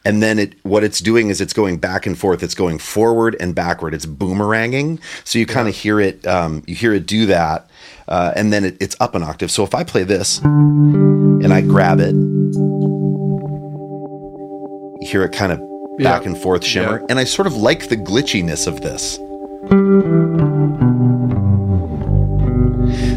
[0.05, 2.43] And then it what it's doing is it's going back and forth.
[2.43, 3.95] It's going forward and backward.
[3.95, 5.01] It's boomeranging.
[5.23, 6.27] So you kind of hear it.
[6.27, 7.71] Um, you hear it do that,
[8.09, 9.53] uh, and then it, it's up an octave.
[9.53, 12.17] So if I play this and I grab it
[15.05, 15.59] hear it kind of
[15.99, 16.29] back yeah.
[16.29, 17.01] and forth shimmer.
[17.01, 17.07] Yeah.
[17.11, 19.19] And I sort of like the glitchiness of this.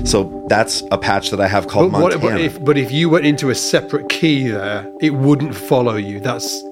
[0.10, 2.36] So that's a patch that I have called But, what, Montana.
[2.36, 6.20] but, if, but if you went into a separate key there, it wouldn't follow you.
[6.20, 6.64] That's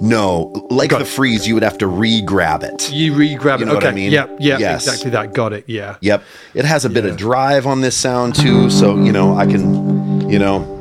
[0.00, 2.90] no, like the freeze, you would have to re-grab it.
[2.92, 3.68] you re-grab You it.
[3.68, 3.92] know what okay.
[3.92, 4.12] I mean?
[4.12, 4.36] Yep.
[4.40, 4.60] Yep.
[4.60, 4.86] Yes.
[4.86, 5.32] Exactly that.
[5.32, 5.64] Got it.
[5.66, 5.96] Yeah.
[6.00, 6.22] Yep.
[6.54, 10.28] It has a bit of drive on this sound too, so you know, I can,
[10.30, 10.75] you know,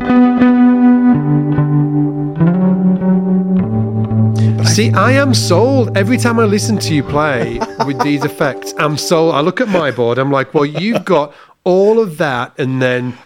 [4.76, 8.74] See, I am sold every time I listen to you play with these effects.
[8.78, 9.34] I'm sold.
[9.34, 10.18] I look at my board.
[10.18, 11.34] I'm like, well, you've got
[11.64, 13.18] all of that, and then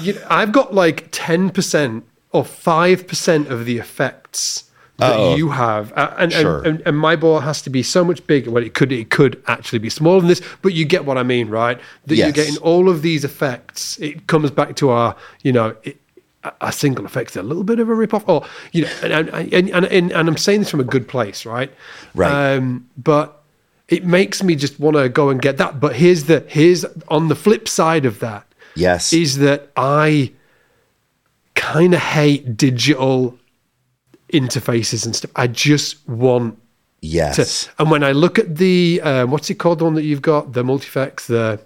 [0.00, 5.36] you know, I've got like ten percent or five percent of the effects that Oh.
[5.36, 6.58] you have, Uh, and, Sure.
[6.60, 8.50] and, and and my board has to be so much bigger.
[8.50, 11.22] Well, it could it could actually be smaller than this, but you get what I
[11.22, 11.78] mean, right?
[12.06, 13.98] That you're getting all of these effects.
[14.00, 15.76] It comes back to our, you know.
[15.82, 15.98] It,
[16.60, 19.84] a- single effect's a little bit of a rip-off or you know and and, and,
[19.86, 21.72] and, and i'm saying this from a good place right
[22.14, 22.54] Right.
[22.54, 23.42] um but
[23.88, 27.28] it makes me just want to go and get that but here's the here's on
[27.28, 29.12] the flip side of that yes.
[29.12, 30.32] is that i
[31.54, 33.38] kind of hate digital
[34.32, 36.58] interfaces and stuff i just want
[37.00, 37.64] yes.
[37.66, 40.22] to, and when I look at the uh, what's it called, the one that you've
[40.22, 41.60] got, the multifex, the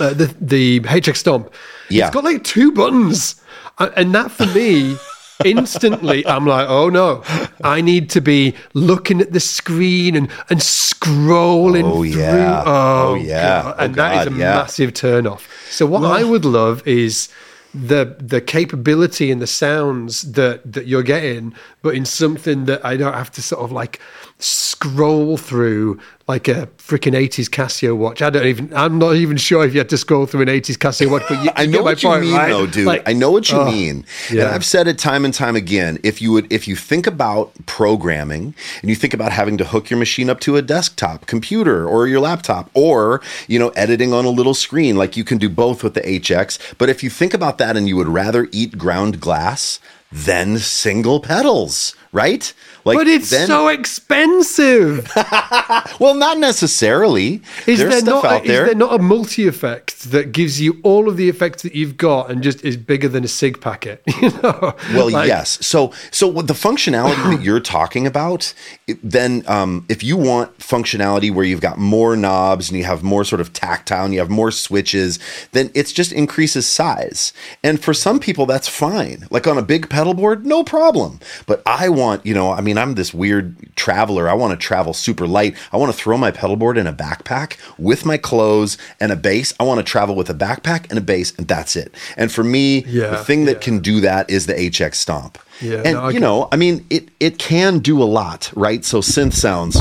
[0.00, 1.52] uh, the the HX Stomp,
[1.88, 2.06] Yeah.
[2.06, 3.40] it's got like two buttons,
[3.78, 4.96] and that for me.
[5.44, 7.20] instantly i'm like oh no
[7.64, 12.62] i need to be looking at the screen and and scrolling Oh, through yeah.
[12.64, 13.62] oh, Oh, yeah.
[13.62, 13.74] God.
[13.78, 14.54] Oh, and that is God, a yeah.
[14.54, 17.28] massive turn off so what i would love is
[17.74, 22.96] the the capability and the sounds that that you're getting, but in something that I
[22.96, 23.98] don't have to sort of like
[24.38, 28.20] scroll through like a freaking 80s Casio watch.
[28.22, 30.76] I don't even I'm not even sure if you had to scroll through an 80s
[30.76, 32.48] Casio watch, but you, I know my what you point, mean, right?
[32.48, 32.86] though, dude.
[32.86, 34.40] Like, I know what you oh, mean, and.
[34.40, 35.98] I've said it time and time again.
[36.02, 39.90] If you would, if you think about programming and you think about having to hook
[39.90, 44.24] your machine up to a desktop computer or your laptop, or you know, editing on
[44.24, 46.74] a little screen, like you can do both with the HX.
[46.78, 49.78] But if you think about that, and you would rather eat ground glass
[50.14, 52.52] than single pedals, right?
[52.84, 55.10] Like, But it's then- so expensive.
[56.00, 57.40] well, not necessarily.
[57.66, 58.32] Is There's there stuff not?
[58.32, 58.66] out Is there.
[58.66, 62.30] there not a multi effect that gives you all of the effects that you've got
[62.30, 64.02] and just is bigger than a sig packet?
[64.20, 64.74] You know.
[64.94, 65.64] Well, Like, yes.
[65.66, 68.54] So, so what the functionality that you're talking about,
[68.86, 73.02] it- then um, if you want functionality where you've got more knobs and you have
[73.02, 75.18] more sort of tactile and you have more switches,
[75.52, 77.32] then it's just increases size.
[77.62, 79.26] And for some people, that's fine.
[79.30, 81.20] Like on a big pedal board, no problem.
[81.46, 84.28] But I want, you know, I mean, I'm this weird traveler.
[84.28, 85.56] I want to travel super light.
[85.72, 89.16] I want to throw my pedal board in a backpack with my clothes and a
[89.16, 89.52] bass.
[89.58, 91.94] I want to travel with a backpack and a bass, and that's it.
[92.16, 93.60] And for me, the thing that yeah.
[93.60, 95.38] can do that is the HX Stomp.
[95.60, 98.84] Yeah, and no, you know, I mean, it it can do a lot, right?
[98.84, 99.80] So synth sounds,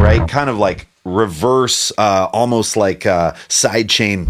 [0.00, 0.26] right?
[0.28, 4.26] Kind of like reverse, uh, almost like uh, sidechain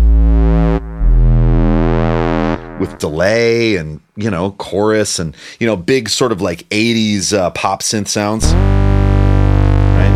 [2.79, 7.51] with delay and you know chorus and you know big sort of like 80s uh,
[7.51, 8.47] pop synth sounds
[9.97, 10.13] right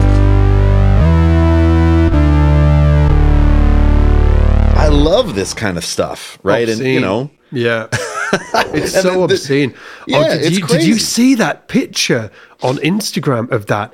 [4.76, 7.88] i love this kind of stuff right and you know Yeah.
[8.72, 9.74] It's so the- obscene.
[10.06, 12.30] Yeah, oh, did it's you did you see that picture
[12.62, 13.92] on Instagram of that?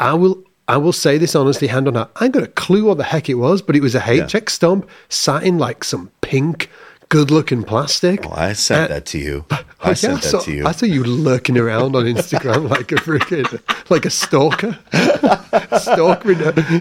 [0.00, 2.10] I will I will say this honestly, hand on heart.
[2.16, 4.50] I ain't got a clue what the heck it was, but it was a HX
[4.50, 6.68] stomp sat in like some pink,
[7.08, 8.22] good looking plastic.
[8.22, 10.66] well, i sent Uh, that to you Oh, i yeah, sent that saw, to you
[10.66, 14.78] I saw you lurking around on Instagram like a freaking like a stalker,
[15.78, 16.38] stalking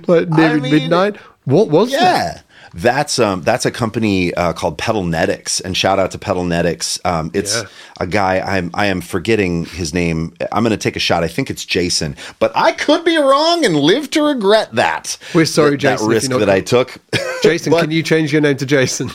[0.08, 1.18] like near I mean, midnight.
[1.46, 2.46] What was that?
[2.74, 7.00] That's um that's a company uh, called Pedalnetics, and shout out to Pedalnetics.
[7.06, 7.64] Um, it's Yeah.
[8.00, 10.34] a guy I'm I am forgetting his name.
[10.52, 11.24] I'm going to take a shot.
[11.24, 15.18] I think it's Jason, but I could be wrong and live to regret that.
[15.36, 16.98] We're sorry, that, Jason, That risk that I took.
[17.44, 19.12] Jason, But- can you change your name to Jason?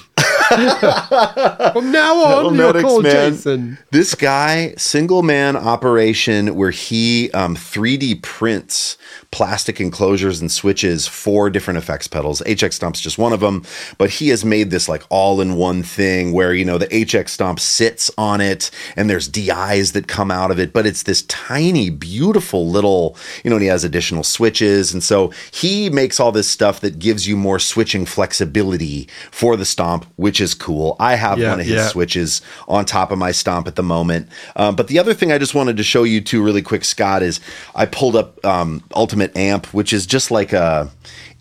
[1.73, 3.33] From now on, you're called man.
[3.33, 3.79] Jason.
[3.91, 8.97] This guy, single man operation where he um, 3D prints
[9.31, 12.41] plastic enclosures and switches for different effects pedals.
[12.47, 13.63] HX Stomp's just one of them,
[13.99, 17.29] but he has made this like all in one thing where, you know, the HX
[17.29, 21.23] Stomp sits on it and there's DIs that come out of it, but it's this
[21.23, 24.93] tiny, beautiful little, you know, and he has additional switches.
[24.95, 29.65] And so he makes all this stuff that gives you more switching flexibility for the
[29.67, 30.97] Stomp, which is cool.
[30.99, 31.89] I have Yeah, one of his yeah.
[31.89, 34.29] switches on top of my stomp at the moment.
[34.57, 37.23] Um, but the other thing I just wanted to show you too, really quick, Scott,
[37.23, 37.41] is
[37.75, 40.91] I pulled up um, Ultimate Amp, which is just like a,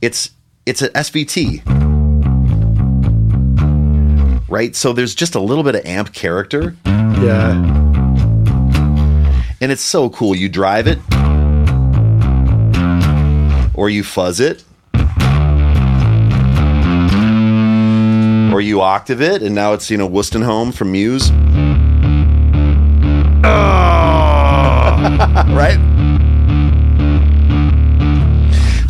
[0.02, 0.32] it's
[0.66, 1.62] it's an SVT,
[4.50, 4.76] right?
[4.76, 7.52] So there's just a little bit of amp character, Yeah.
[9.62, 10.36] and it's so cool.
[10.36, 11.00] You drive it,
[13.76, 14.63] or you fuzz it.
[18.54, 21.30] or you octave it, and now it's you know Wolstenholme from Muse,
[23.44, 25.46] oh.
[25.56, 25.78] right?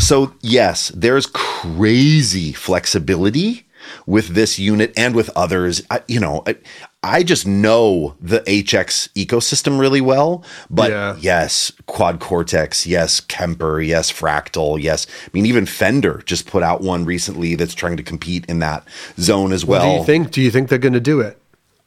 [0.08, 3.67] So yes, there's crazy flexibility
[4.06, 5.82] with this unit and with others.
[5.89, 6.56] I, you know, I,
[7.04, 10.46] I just know the HX ecosystem really well.
[10.70, 11.17] But Yeah.
[11.20, 15.08] yes, Quad Cortex, yes, Kemper, yes, Fractal, yes.
[15.26, 18.88] I mean, even Fender just put out one recently that's trying to compete in that
[19.20, 19.91] zone as well.
[19.91, 20.32] do you think?
[20.32, 21.38] Do you think they're going to do it?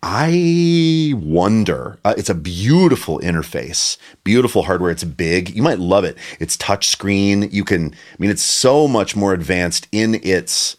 [0.03, 1.99] I wonder.
[2.05, 4.91] Uh, it's a beautiful interface, beautiful hardware.
[4.91, 5.51] It's big.
[5.51, 6.17] You might love it.
[6.39, 7.49] It's touch screen.
[7.51, 7.93] You can.
[7.93, 10.77] I mean, it's so much more advanced in its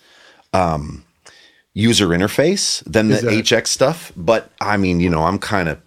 [0.54, 1.06] um,
[1.74, 4.12] user interface than the HX stuff.
[4.18, 5.80] But I mean, you know, I'm kind of.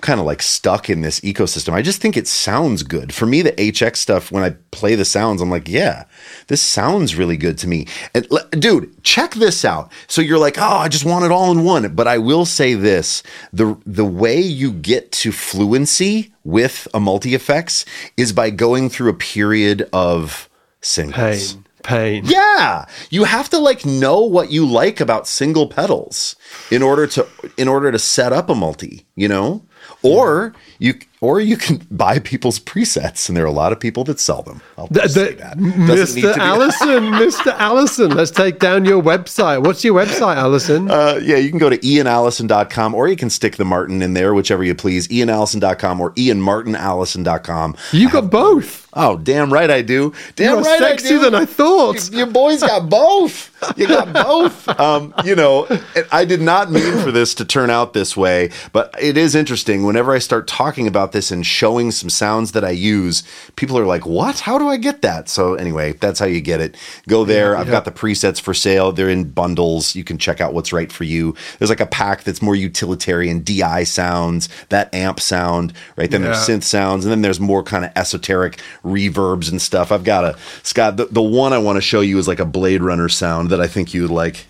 [0.00, 1.72] Kind of like stuck in this ecosystem.
[1.72, 3.12] I just think it sounds good.
[3.12, 6.04] For me, the HX stuff, when I play the sounds, I'm like, yeah,
[6.46, 7.86] this sounds really good to me.
[8.14, 9.92] And dude, check this out.
[10.06, 11.94] So you're like, oh, I just want it all in one.
[11.94, 17.34] But I will say this: the the way you get to fluency with a multi
[17.34, 17.84] effects
[18.16, 20.48] is by going through a period of
[20.80, 21.54] singles.
[21.54, 22.24] Pain, pain.
[22.24, 26.36] Yeah, you have to like know what you like about single pedals
[26.70, 29.62] in order to in order to set up a multi, you know?
[30.02, 34.04] Or you or you can buy people's presets and there are a lot of people
[34.04, 34.60] that sell them.
[34.78, 35.58] I'll The- the- say that.
[35.58, 36.36] Doesn't need Mr.
[36.38, 37.54] Allison, Mr.
[37.58, 39.64] Allison, let's take down your website.
[39.64, 40.90] What's your website, Allison?
[40.90, 44.34] Uh, yeah, you can go to ianallison.com or you can stick the Martin in there,
[44.34, 45.08] whichever you please.
[45.08, 47.76] ianallison.com or ianmartinallison.com.
[47.92, 48.88] you got both.
[48.92, 50.12] Oh, damn right I do.
[50.34, 51.20] Damn You're right I do.
[51.20, 52.10] than I thought.
[52.10, 53.48] Your boys got both.
[53.78, 54.68] You got both.
[54.80, 55.68] Um, you know,
[56.10, 59.84] I did not mean for this to turn out this way, but it is interesting.
[59.84, 63.22] Whenever I start talking about this and showing some sounds that I use,
[63.56, 64.40] people are like, "What?
[64.40, 66.76] How do I get that?" So anyway, that's how you get it.
[67.08, 67.56] Go there.
[67.56, 68.92] I've got the presets for sale.
[68.92, 69.94] They're in bundles.
[69.94, 71.34] You can check out what's right for you.
[71.58, 76.10] There's like a pack that's more utilitarian DI sounds, that amp sound, right?
[76.10, 79.92] Then there's synth sounds, and then there's more kind of esoteric reverbs and stuff.
[79.92, 80.96] I've got a Scott.
[80.96, 83.60] The, the one I want to show you is like a Blade Runner sound that
[83.60, 84.46] I think you would like.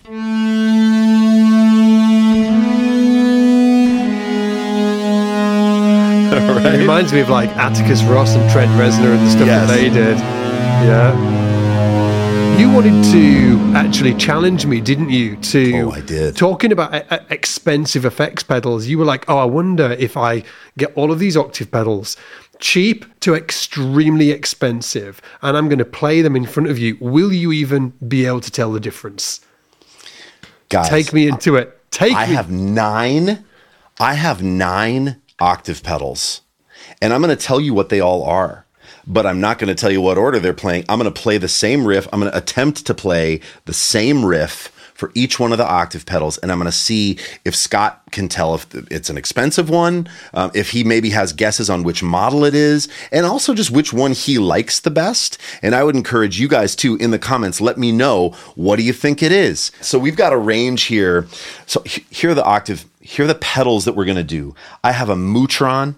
[6.91, 9.69] Reminds me of like Atticus Ross and Trent Reznor and the stuff Yes.
[9.69, 10.17] that they did.
[10.17, 11.15] Yeah.
[12.59, 15.37] You wanted to actually challenge me, didn't you?
[15.37, 16.35] To Oh, I did.
[16.35, 20.43] Talking about e- e- expensive effects pedals, you were like, "Oh, I wonder if I
[20.77, 22.17] get all of these octave pedals,
[22.59, 26.97] cheap to extremely expensive, and I'm going to play them in front of you.
[26.99, 29.39] Will you even be able to tell the difference?
[30.67, 31.79] Guys, Take me into it.
[31.89, 32.33] Take I me.
[32.33, 33.45] have nine.
[33.97, 36.41] I have nine octave pedals,
[37.01, 38.65] and I'm going to tell you what they all are.
[39.07, 40.85] But I'm not going to tell you what order they're playing.
[40.87, 42.07] I'm going to play the same riff.
[42.13, 46.05] I'm going to attempt to play the same riff for each one of the octave
[46.05, 50.07] pedals, and I'm going to see if Scott can tell if it's an expensive one,
[50.35, 53.91] um, if he maybe has guesses on which model it is, and also just which
[53.91, 55.39] one he likes the best.
[55.63, 58.83] And I would encourage you guys too in the comments, let me know what do
[58.83, 59.71] you think it is.
[59.81, 61.25] So we've got a range here.
[61.65, 64.53] So here are the octave, here are the pedals that we're going to do.
[64.83, 65.95] I have a Mutron.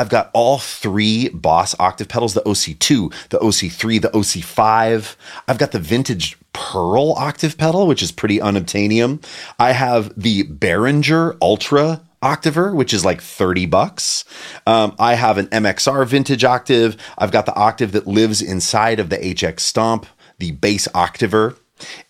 [0.00, 5.14] I've got all three Boss octave pedals the OC2, the OC3, the OC5.
[5.46, 9.22] I've got the vintage Pearl octave pedal, which is pretty unobtainium.
[9.58, 14.24] I have the Behringer Ultra octaver, which is like 30 bucks.
[14.66, 16.96] Um, I have an MXR vintage octave.
[17.18, 20.06] I've got the octave that lives inside of the HX Stomp,
[20.38, 21.56] the bass octaver.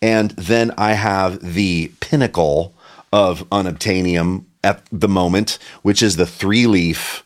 [0.00, 2.72] And then I have the pinnacle
[3.12, 7.24] of unobtainium at the moment, which is the three leaf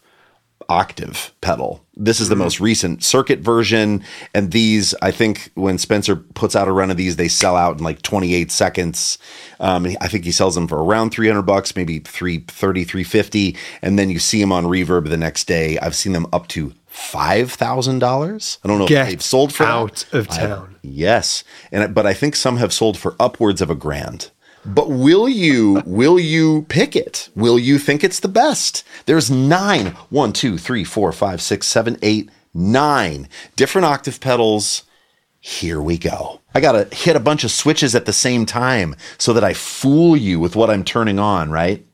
[0.69, 1.85] octave pedal.
[1.97, 4.03] This is the most recent circuit version.
[4.35, 7.79] And these, I think, when Spencer puts out a run of these, they sell out
[7.79, 9.19] in like 28 seconds.
[9.61, 13.57] Um, I think he sells them for around 300 bucks, maybe 330, 350.
[13.83, 15.79] And then you see them on reverb the next day.
[15.79, 18.59] I've seen them up to $5,000.
[18.65, 19.71] I don't know Get if they've sold for that.
[19.73, 20.77] out of I- town.
[20.83, 21.45] yes.
[21.73, 24.31] And but I think some have sold for upwards of a grand.
[24.65, 27.29] But will you will you pick it?
[27.35, 28.85] Will you think it's the best?
[29.07, 29.89] There's nine.
[30.09, 34.85] One, two, three, four, five, six, seven, eight, nine different octave pedals.
[35.41, 36.41] Here we go.
[36.55, 40.17] I gotta hit a bunch of switches at the same time so that I fool
[40.17, 41.85] you with what I'm turning on, right?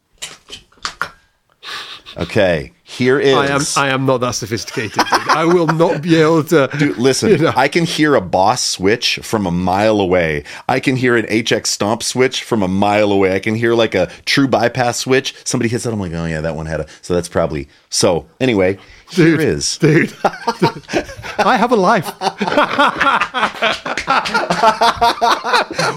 [2.17, 3.35] Okay, Here is.
[3.35, 5.05] I am I am not that sophisticated.
[5.31, 6.69] I will not be able to.
[6.79, 7.53] Dude, listen, you know.
[7.55, 10.43] I can hear a boss switch from a mile away.
[10.69, 13.33] I can hear an HX stomp switch from a mile away.
[13.33, 15.37] I can hear like a true bypass switch.
[15.45, 15.93] Somebody hits it.
[15.93, 16.87] I'm like, oh yeah, that one had a.
[17.01, 17.69] So that's probably.
[17.91, 18.77] So anyway,
[19.11, 19.77] Dude, is.
[19.79, 20.15] dude.
[20.25, 22.07] I have a life.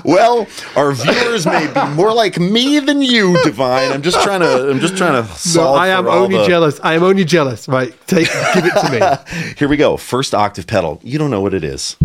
[0.03, 3.91] Well, our viewers may be more like me than you, Divine.
[3.91, 4.69] I'm just trying to.
[4.69, 5.73] I'm just trying to No.
[5.73, 6.79] I am only the- jealous.
[6.83, 7.67] I am only jealous.
[7.67, 9.53] Right, take give it to me.
[9.57, 9.95] Here we go.
[9.97, 10.99] First octave pedal.
[11.03, 11.95] You don't know what it is.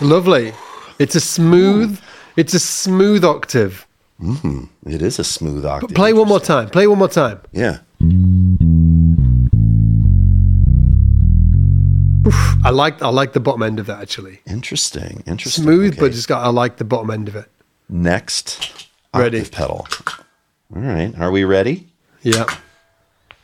[0.00, 0.52] Lovely.
[0.98, 2.00] It's a smooth.
[2.36, 3.86] It's a smooth octave.
[4.22, 4.64] Mm-hmm.
[4.90, 5.94] It is a smooth octave.
[5.94, 6.68] Play one more time.
[6.68, 7.40] Play one more time.
[7.52, 7.78] Yeah.
[12.62, 14.40] I like I like the bottom end of that actually.
[14.46, 15.22] Interesting.
[15.26, 15.64] Interesting.
[15.64, 16.00] Smooth, Okay.
[16.00, 17.46] but just got I like the bottom end of it.
[17.88, 19.38] next Ready.
[19.38, 19.86] octave pedal.
[20.76, 21.12] All right.
[21.18, 21.88] Are we ready?
[22.22, 22.44] Yeah.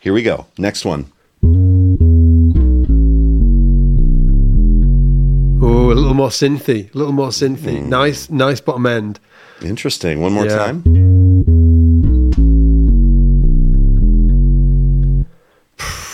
[0.01, 0.47] Here we go.
[0.59, 1.11] Next one.
[5.63, 6.95] Oh, a little more synthy.
[6.95, 7.81] A little more synthy.
[7.83, 7.87] Mm.
[7.89, 9.19] Nice, nice bottom end.
[9.63, 10.21] Interesting.
[10.21, 10.57] One more Yeah.
[10.57, 10.83] time.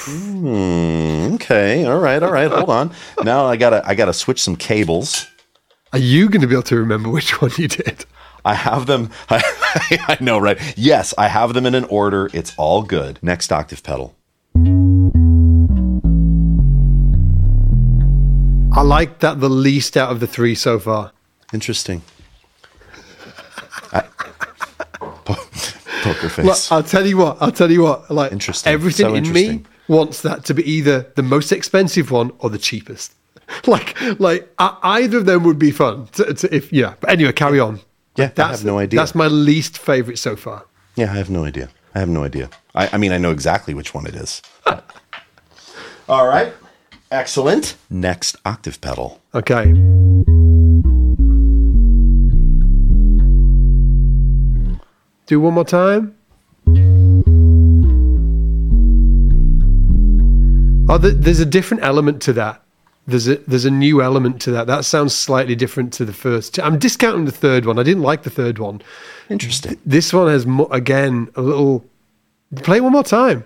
[0.04, 1.84] Hmm, okay.
[1.84, 2.22] All right.
[2.22, 2.50] All right.
[2.50, 2.90] Hold on.
[3.24, 5.26] Now I gotta I gotta switch some cables.
[5.92, 8.04] Are you going to be able to remember which one you did?
[8.44, 9.10] I have them.
[9.28, 9.42] I,
[10.08, 10.58] I know, right?
[10.76, 12.30] Yes, I have them in an order.
[12.32, 13.18] It's all good.
[13.22, 14.14] Next octave pedal.
[18.74, 21.12] I like that the least out of the three so far.
[21.52, 22.00] Interesting.
[23.92, 24.04] I-
[25.24, 25.36] po-
[26.02, 26.44] poker face.
[26.44, 27.38] Look, I'll tell you what.
[27.40, 28.10] I'll tell you what.
[28.10, 28.72] Like Interesting.
[28.72, 32.58] everything So in me wants that to be either the most expensive one or the
[32.58, 33.14] cheapest.
[33.66, 36.06] Like, like I, either of them would be fun.
[36.12, 36.94] To, to, if yeah.
[37.00, 37.80] But anyway, carry on.
[38.16, 38.98] Yeah, I that's have no idea.
[38.98, 40.64] That's my least favorite so far.
[40.96, 41.68] yeah, I have no idea.
[41.94, 42.48] I have no idea.
[42.74, 44.40] I, I mean, I know exactly which one it is.
[46.08, 46.54] all right.
[47.10, 47.76] Excellent.
[47.90, 49.20] Next octave pedal.
[49.34, 50.01] Okay.
[55.26, 56.16] Do one more time.
[60.88, 62.62] Oh, th- there's a different element to that.
[63.06, 64.66] There's a there's a new element to that.
[64.66, 66.58] That sounds slightly different to the first.
[66.60, 67.78] I'm discounting the third one.
[67.78, 68.82] I didn't like the third one.
[69.28, 69.78] Interesting.
[69.86, 71.84] This one has mo- again a little.
[72.56, 73.44] Play it one more time.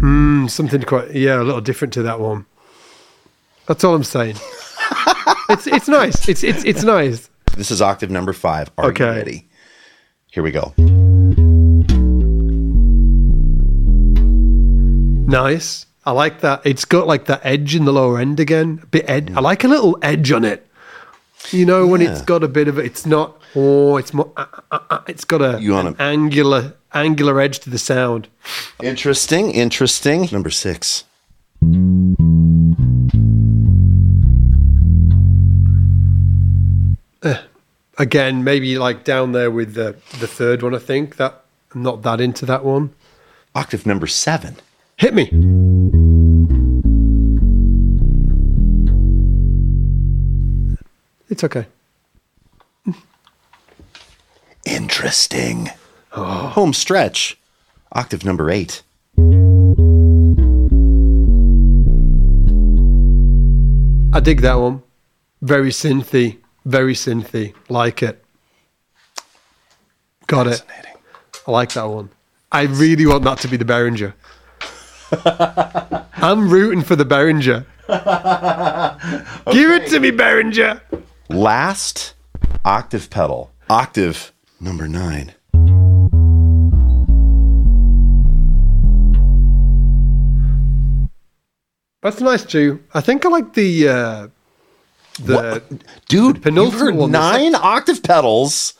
[0.00, 2.46] Hmm, something quite yeah, a little different to that one.
[3.66, 4.36] That's all I'm saying.
[5.50, 6.28] It's it's nice.
[6.28, 7.28] It's it's it's nice.
[7.56, 8.70] This is octave number five.
[8.78, 9.04] Are Okay.
[9.04, 9.48] you ready?
[10.30, 10.74] Here we go.
[15.28, 15.86] Nice.
[16.04, 16.62] I like that.
[16.64, 18.80] It's got like that edge in the lower end again.
[18.82, 19.32] A bit ed.
[19.34, 20.66] I like a little edge on it.
[21.50, 22.86] You know when it's got a bit of it.
[22.86, 23.40] It's not.
[23.54, 24.30] Oh, it's more.
[24.36, 28.28] Uh, uh, uh, it's got a You an a- angular angular edge to the sound.
[28.82, 29.50] Interesting.
[29.52, 30.28] Interesting.
[30.32, 30.50] Number
[37.26, 37.42] six.
[37.98, 40.74] Again, maybe like down there with the the third one.
[40.74, 42.92] I think that I'm not that into that one.
[43.54, 44.56] Octave number seven.
[44.98, 45.30] Hit me.
[51.28, 51.66] It's okay.
[54.64, 55.70] Interesting.
[56.12, 56.48] Oh.
[56.48, 57.38] Home stretch.
[57.92, 58.82] Octave number eight.
[64.12, 64.82] I dig that one.
[65.40, 66.38] Very synthy.
[66.66, 67.54] Very synthy.
[67.68, 68.24] Like it.
[70.26, 70.58] Got it.
[70.58, 70.96] Fascinating.
[71.46, 72.10] I like that one.
[72.50, 74.14] I really want that to be the Behringer.
[76.14, 77.66] I'm rooting for the Behringer.
[79.52, 80.80] Give it to me, Behringer.
[81.28, 82.14] Last
[82.64, 83.52] octave pedal.
[83.70, 85.34] Octave number nine.
[92.02, 92.82] That's nice too.
[92.92, 94.28] I think I like the uh,
[95.16, 95.84] the What?
[96.08, 98.74] Dude, you've heard the nine octave pedals.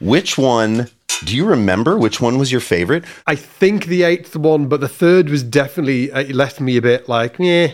[0.00, 0.88] Which one?
[1.24, 3.04] Do you remember which one was your favorite?
[3.26, 7.08] I think the eighth one, but the third was definitely it left me a bit
[7.08, 7.72] like yeah.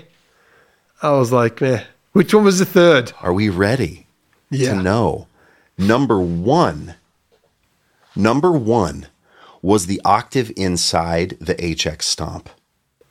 [1.02, 1.82] I was like, meh.
[2.12, 3.12] Which one was the third?
[3.20, 4.06] Are we ready
[4.50, 4.74] Yeah.
[4.74, 5.26] to know?
[5.76, 6.94] Number one.
[8.14, 9.06] Number one
[9.62, 12.50] was the octave inside the HX stomp.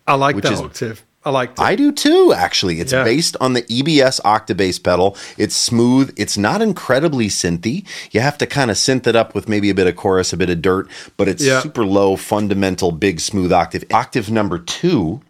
[0.07, 1.03] I like that is- octave.
[1.23, 1.59] I like.
[1.59, 2.79] I do too, actually.
[2.79, 3.03] It's Yeah.
[3.03, 5.15] based on the EBS OctaBass pedal.
[5.37, 6.11] It's smooth.
[6.17, 7.83] It's not incredibly synthy.
[8.11, 10.37] You have to kind of synth it up with maybe a bit of chorus, a
[10.37, 11.61] bit of dirt, but it's Yeah.
[11.61, 13.83] super low, fundamental, big, smooth octave.
[13.93, 15.21] Octave number two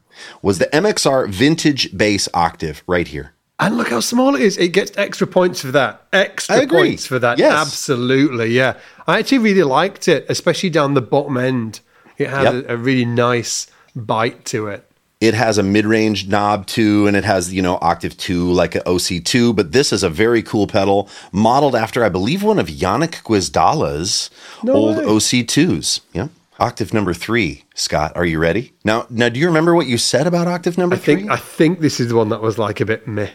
[0.42, 3.34] was the MXR vintage bass octave right here.
[3.60, 4.58] And look how small it is.
[4.58, 6.04] It gets extra points for that.
[6.14, 7.38] Extra points for that.
[7.38, 7.54] Yes.
[7.54, 8.52] Absolutely.
[8.52, 8.74] Yeah.
[9.08, 11.82] I actually really liked it, especially down the bottom end.
[12.18, 12.66] It had Yep.
[12.70, 14.86] a, a really nice bite to it.
[15.22, 18.82] It has a mid-range knob too, and it has you know octave two like an
[18.88, 19.56] OC2.
[19.56, 24.32] But this is a very cool pedal, modeled after I believe one of Janek Gwizdala's
[24.64, 25.04] No old way.
[25.04, 26.00] OC2s.
[26.12, 27.64] Yeah, octave number three.
[27.76, 28.74] Scott, are you ready?
[28.84, 31.30] Now, now, do you remember what you said about octave number I think three?
[31.30, 33.30] I think this is the one that was like a bit meh.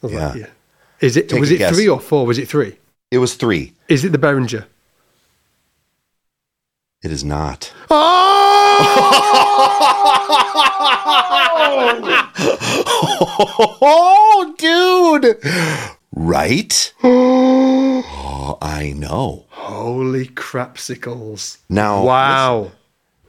[0.00, 0.46] Was like, Yeah.
[1.00, 1.74] Is it Take was it guess.
[1.74, 2.24] three or four?
[2.26, 2.78] Was it three?
[3.10, 3.74] it was three.
[3.88, 4.64] Is it the Behringer?
[7.02, 7.70] It is not.
[7.90, 10.14] Oh,
[14.56, 15.38] dude!
[16.12, 16.92] Right?
[17.04, 19.44] Oh, I know.
[19.50, 21.58] Holy crapsicles.
[21.68, 22.72] Now, Wow.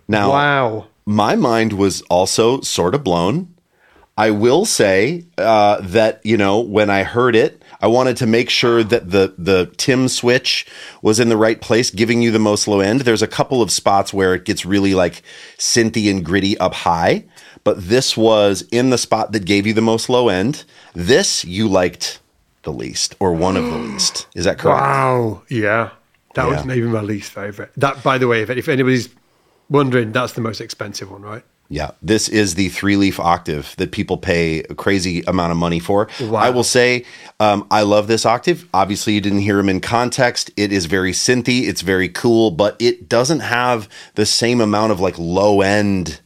[0.07, 0.88] Now, Wow.
[1.05, 3.53] my mind was also sort of blown.
[4.17, 8.49] I will say uh, that you know when I heard it, I wanted to make
[8.49, 10.65] sure that the the Tim switch
[11.01, 13.01] was in the right place, giving you the most low end.
[13.01, 15.21] There's a couple of spots where it gets really like
[15.57, 17.25] synthy and gritty up high,
[17.63, 20.65] but this was in the spot that gave you the most low end.
[20.93, 22.19] This you liked
[22.63, 24.27] the least, or one of the least.
[24.36, 24.82] Is that correct?
[24.82, 25.43] Wow.
[25.49, 25.91] Yeah.
[26.36, 26.55] That Yeah.
[26.57, 27.71] was maybe my least favorite.
[27.77, 29.09] That, by the way, if, if anybody's
[29.69, 31.43] wondering, that's the most expensive one, right?
[31.72, 35.80] Yeah, this is the three leaf octave that people pay a crazy amount of money
[35.80, 36.09] for.
[36.20, 36.39] Wow.
[36.39, 37.05] I will say,
[37.39, 38.67] um, I love this octave.
[38.74, 40.49] Obviously, you didn't hear him in context.
[40.57, 44.99] It is very synthy, it's very cool, but it doesn't have the same amount of
[44.99, 46.22] like low end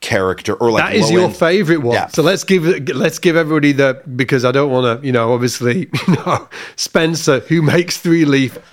[0.00, 1.94] character or like That is your end- favorite one.
[1.94, 2.06] Yeah.
[2.08, 5.90] So let's give let's give everybody the because I don't want to, you know, obviously,
[6.08, 8.58] you know, Spencer who makes three leaf,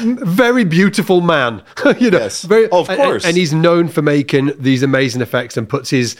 [0.00, 1.62] very beautiful man,
[1.98, 2.42] you know, Yes.
[2.42, 3.24] very Of and- course.
[3.24, 6.16] and he's known for making these amazing effects and puts his,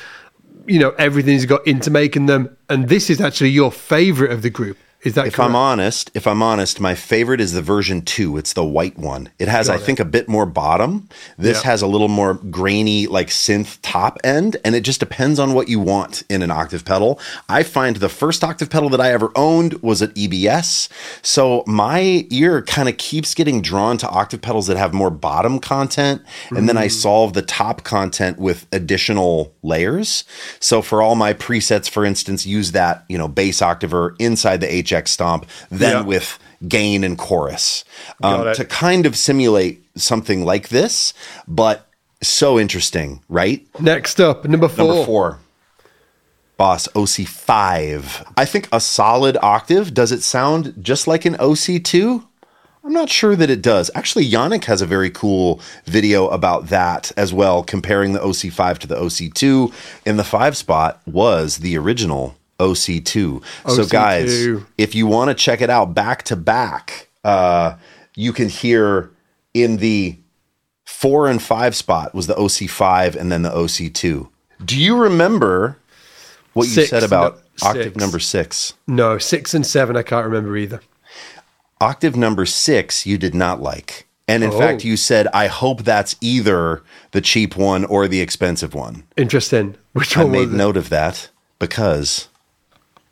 [0.67, 2.55] you know, everything he's got into making them.
[2.69, 4.77] And this is actually your favorite of the group.
[5.05, 5.49] Is that If correct?
[5.51, 8.37] I'm honest, if I'm honest, my favorite is the version two.
[8.37, 9.31] It's the white one.
[9.41, 9.81] It has, I it.
[9.81, 11.09] think, a bit more bottom.
[11.37, 11.71] This Yeah.
[11.71, 15.69] has a little more grainy, like synth top end, and it just depends on what
[15.69, 17.19] you want in an octave pedal.
[17.49, 20.89] I find the first octave pedal that I ever owned was at EBS,
[21.21, 25.59] so my ear kind of keeps getting drawn to octave pedals that have more bottom
[25.59, 26.93] content, and then I Mm.
[26.93, 30.23] solve the top content with additional layers.
[30.61, 34.73] So for all my presets, for instance, use that you know bass octaver inside the
[34.93, 36.03] HX stomp, then Yeah.
[36.03, 36.39] with
[36.69, 37.85] gain and chorus
[38.23, 41.13] um, to kind of simulate something like this,
[41.49, 41.89] but
[42.23, 43.67] so interesting, right?
[43.81, 44.87] Next up, number four.
[44.87, 45.39] Number four.
[46.57, 48.33] Boss OC5.
[48.37, 49.93] I think a solid octave.
[49.95, 52.25] Does it sound just like an OC2?
[52.85, 53.91] I'm not sure that it does.
[53.95, 58.87] Actually, Janek has a very cool video about that as well, comparing the OC5 to
[58.87, 59.73] the OC2.
[60.05, 63.43] In the five spot was the original OC2.
[63.69, 63.91] So, OC2.
[63.91, 67.77] guys, if you want to check it out back to back, uh,
[68.15, 69.11] you can hear
[69.55, 70.17] in the
[70.85, 74.29] four and five spot was the OC5 and then the OC2.
[74.65, 75.77] Do you remember
[76.53, 78.75] what you said about no- octave number six?
[78.87, 80.81] No, six and seven, I can't remember either.
[81.81, 84.07] Octave number six, you did not like.
[84.29, 84.59] And in Oh.
[84.59, 89.03] fact, you said, I hope that's either the cheap one or the expensive one.
[89.17, 89.75] Interesting.
[89.95, 92.29] Which one I made note of that because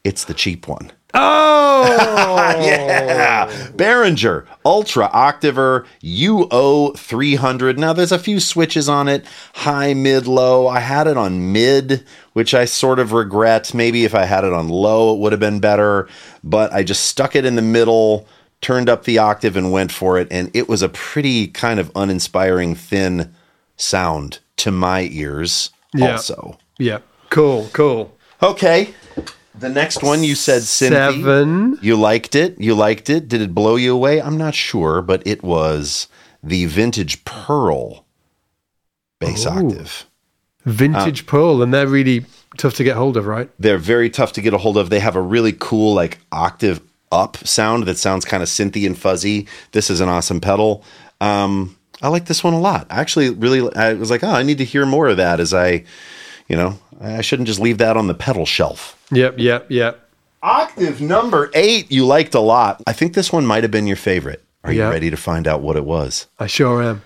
[0.04, 0.90] it's the cheap one.
[1.12, 1.84] Oh,
[2.60, 3.48] Yeah.
[3.72, 7.78] Behringer Ultra Octaver UO 300.
[7.78, 10.68] Now, there's a few switches on it high, mid, low.
[10.68, 13.74] I had it on mid, which I sort of regret.
[13.74, 16.08] Maybe if I had it on low, it would have been better.
[16.44, 18.26] But I just stuck it in the middle,
[18.60, 20.28] turned up the octave, and went for it.
[20.30, 23.34] And it was a pretty kind of uninspiring, thin
[23.76, 26.12] sound to my ears, Yeah.
[26.12, 26.58] also.
[26.78, 26.98] yeah.
[27.30, 28.16] Cool, cool.
[28.42, 28.94] Okay.
[29.60, 31.12] The next one you said Cynthia.
[31.12, 31.78] Seven.
[31.82, 32.58] You liked it.
[32.58, 33.28] You liked it.
[33.28, 34.20] Did it blow you away?
[34.20, 36.08] I'm not sure, but it was
[36.42, 38.06] the vintage pearl
[39.18, 40.06] bass octave.
[40.64, 42.24] Vintage pearl, and they're really
[42.56, 43.50] tough to get hold of, right?
[43.58, 44.88] They're very tough to get a hold of.
[44.88, 46.80] They have a really cool like octave
[47.12, 49.46] up sound that sounds kind of synthy and fuzzy.
[49.72, 50.84] This is an awesome pedal.
[51.20, 52.86] Um, I like this one a lot.
[52.88, 55.52] I actually really I was like, oh, I need to hear more of that as
[55.52, 55.84] I,
[56.48, 58.96] you know, I shouldn't just leave that on the pedal shelf.
[59.12, 60.08] Yep, yep, yep.
[60.42, 62.82] Octave number eight, you liked a lot.
[62.86, 64.42] I think this one might have been your favorite.
[64.64, 64.86] Are Yeah.
[64.86, 66.26] you ready to find out what it was?
[66.38, 67.02] I sure am.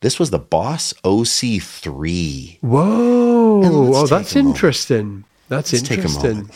[0.00, 2.58] This was the Boss OC3.
[2.60, 3.62] Whoa!
[3.64, 5.24] Oh, that's interesting.
[5.48, 6.30] That's Let's take a interesting.
[6.36, 6.52] moment.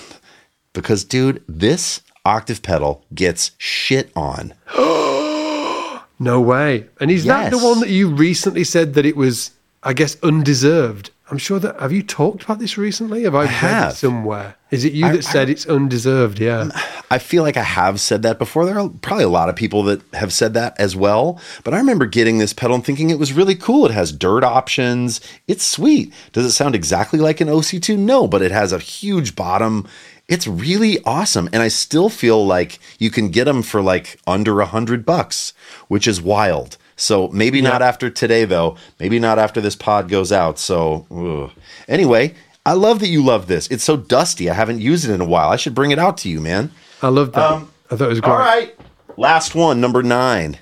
[0.72, 4.54] Because, dude, this octave pedal gets shit on.
[6.20, 6.86] No way.
[7.00, 9.52] And is that the one that you recently said that it was,
[9.84, 11.10] I guess, undeserved?
[11.30, 13.24] I'm sure that have you talked about this recently?
[13.24, 13.92] Have I, read have.
[13.92, 14.56] it somewhere?
[14.70, 16.38] Is it you that said it's undeserved?
[16.38, 16.60] Yeah.
[16.60, 16.72] Um,
[17.10, 18.64] I feel like I have said that before.
[18.64, 21.40] There are probably a lot of people that have said that as well.
[21.64, 23.86] But I remember getting this pedal and thinking it was really cool.
[23.86, 25.20] It has dirt options.
[25.46, 26.12] It's sweet.
[26.32, 27.98] Does it sound exactly like an OC2?
[27.98, 29.86] No, but it has a huge bottom.
[30.28, 31.48] It's really awesome.
[31.52, 35.52] And I still feel like you can get them for like under a hundred bucks,
[35.88, 36.78] which is wild.
[36.98, 38.76] So maybe not after today, though.
[38.98, 40.58] Maybe not after this pod goes out.
[40.58, 41.52] So ugh.
[41.86, 42.34] anyway,
[42.66, 43.68] I love that you love this.
[43.68, 44.50] It's so dusty.
[44.50, 45.48] I haven't used it in a while.
[45.48, 46.72] I should bring it out to you, man.
[47.00, 47.62] I love that.
[47.90, 48.32] I thought it was great.
[48.32, 48.76] Um, All right.
[49.16, 50.58] Last one, number nine.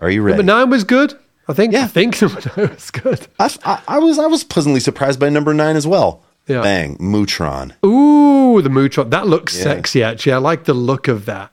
[0.00, 0.36] Are you ready?
[0.38, 1.18] Number nine was good.
[1.48, 1.72] I think.
[1.72, 1.84] Yeah.
[1.84, 3.26] I think number nine was good.
[3.38, 6.22] I, I, I was I was pleasantly surprised by number nine as well.
[6.46, 6.60] Yeah.
[6.60, 7.72] Bang, Mutron.
[7.84, 9.10] Ooh, the Mutron.
[9.10, 9.64] That looks Yeah.
[9.64, 10.02] sexy.
[10.02, 11.50] Actually, I like the look of that.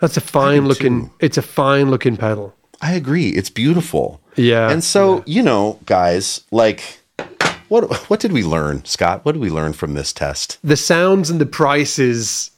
[0.00, 1.10] That's a fine looking.
[1.18, 2.54] It's a fine looking pedal.
[2.80, 3.30] I agree.
[3.30, 4.20] It's beautiful.
[4.36, 7.00] Yeah, And so, you know, guys, like
[7.68, 9.24] what what did we learn, Scott?
[9.24, 10.58] What did we learn from this test?
[10.62, 12.50] The sounds and the prices.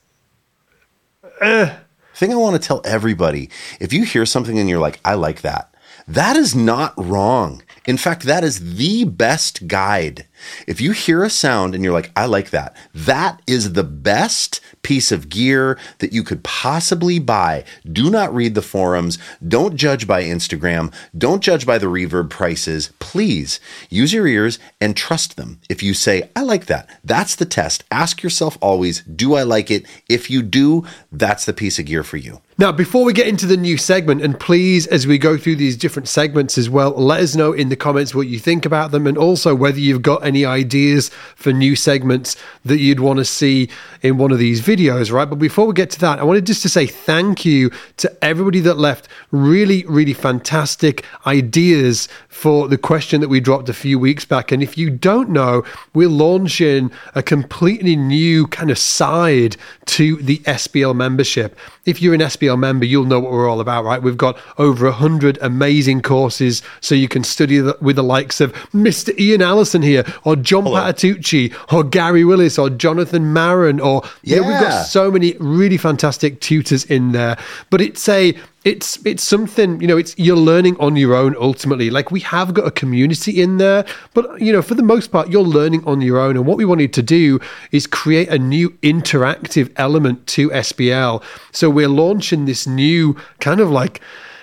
[1.40, 5.42] thing I want to tell everybody if you hear something and you're like, I like
[5.42, 5.74] that,
[6.08, 7.62] that is not wrong.
[7.86, 10.26] In fact, that is the best guide.
[10.66, 14.60] If you hear a sound and you're like, I like that, that is the best
[14.82, 17.64] piece of gear that you could possibly buy.
[17.90, 19.18] Do not read the forums.
[19.46, 20.92] Don't judge by Instagram.
[21.16, 22.90] Don't judge by the reverb prices.
[22.98, 25.60] Please use your ears and trust them.
[25.68, 27.84] If you say, I like that, that's the test.
[27.90, 29.86] Ask yourself always, do I like it?
[30.08, 32.40] If you do, that's the piece of gear for you.
[32.58, 35.76] Now, before we get into the new segment, and please, as we go through these
[35.76, 39.06] different segments as well, let us know in the comments what you think about them
[39.06, 42.34] and also whether you've got any ideas for new segments
[42.64, 43.68] that you'd want to see
[44.00, 45.28] in one of these videos, right?
[45.28, 48.60] But before we get to that, I wanted just to say thank you to everybody
[48.60, 54.24] that left really, really fantastic ideas for the question that we dropped a few weeks
[54.24, 54.50] back.
[54.50, 60.38] And if you don't know, we're launching a completely new kind of side to the
[60.38, 61.58] SBL membership.
[61.84, 64.02] If you're an SBL member, you'll know what we're all about, right?
[64.02, 68.42] We've got over a hundred amazing courses, so you can study the, with the likes
[68.42, 69.18] of Mr.
[69.18, 74.60] Ian Allison here, or John Patitucci, or Gary Willis, or Jonathan Maron, or yeah, we've
[74.60, 77.38] got so many really fantastic tutors in there.
[77.70, 78.36] But it's a
[78.66, 81.88] it's it's something you know it's you're learning on your own ultimately.
[81.88, 85.30] Like we have got a community in there but you know for the most part
[85.30, 86.36] you're learning on your own.
[86.36, 87.38] And what we wanted to do
[87.70, 93.70] is create a new interactive element to SBL so we're launching this new kind of
[93.70, 94.00] like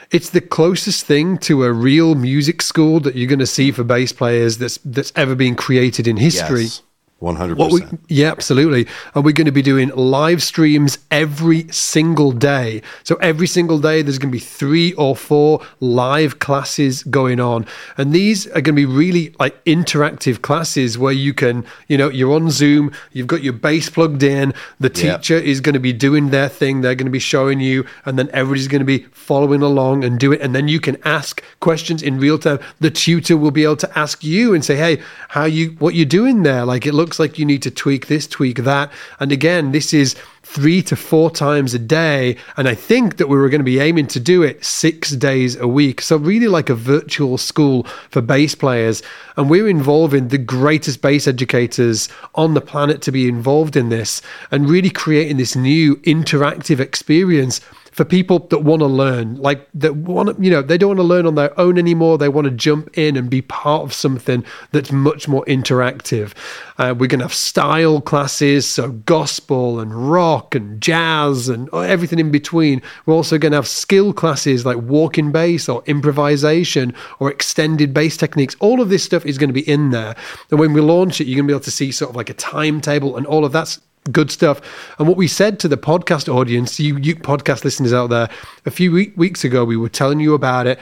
[0.10, 3.84] it's the closest thing to a real music school that you're going to see for
[3.84, 6.64] bass players that's that's ever been created in history.
[6.64, 6.82] Yes.
[7.24, 7.56] 100%.
[7.56, 8.86] what we, yeah, absolutely.
[9.16, 12.82] And we're going to be doing live streams every single day.
[13.04, 17.66] So every single day, there's going to be three or four live classes going on,
[17.98, 22.10] and these are going to be really like interactive classes where you can, you know,
[22.10, 25.94] you're on Zoom, you've got your bass plugged in, the teacher is going to be
[25.94, 29.04] doing their thing, they're going to be showing you, and then everybody's going to be
[29.14, 32.60] following along and do it, and then you can ask questions in real time.
[32.82, 36.06] The tutor will be able to ask you and say, "Hey, how you what you're
[36.06, 36.66] doing there?
[36.66, 40.16] Like it looks like you need to tweak this, tweak that." And again, this is
[40.44, 43.80] three to four times a day, and I think that we were going to be
[43.80, 46.02] aiming to do it six days a week.
[46.02, 49.02] So really, like a virtual school for bass players,
[49.38, 54.22] and we're involving the greatest bass educators on the planet to be involved in this,
[54.52, 57.62] and really creating this new interactive experience
[57.94, 61.04] for people that want to learn, like that want you know, they don't want to
[61.04, 62.18] learn on their own anymore.
[62.18, 66.34] They want to jump in and be part of something that's much more interactive.
[66.80, 72.20] Uh, we're going to have style classes, so gospel and rock and jazz and everything
[72.20, 72.82] in between.
[73.06, 78.18] We're also going to have skill classes like walking bass or improvisation or extended bass
[78.18, 78.56] techniques.
[78.60, 80.16] All of this stuff is going to be in there.
[80.50, 82.30] And when we launch it, you're going to be able to see sort of like
[82.30, 83.80] a timetable and all of that's
[84.12, 84.62] good stuff.
[85.00, 88.30] And what we said to the podcast audience, you, you podcast listeners out there,
[88.66, 90.80] a few week, weeks ago, we were telling you about it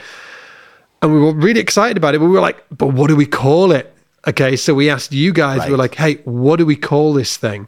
[1.02, 2.20] and we were really excited about it.
[2.20, 3.94] But we were like, but what do we call it?
[4.26, 7.36] Okay, so we asked you guys, we were like, hey, what do we call this
[7.36, 7.66] thing?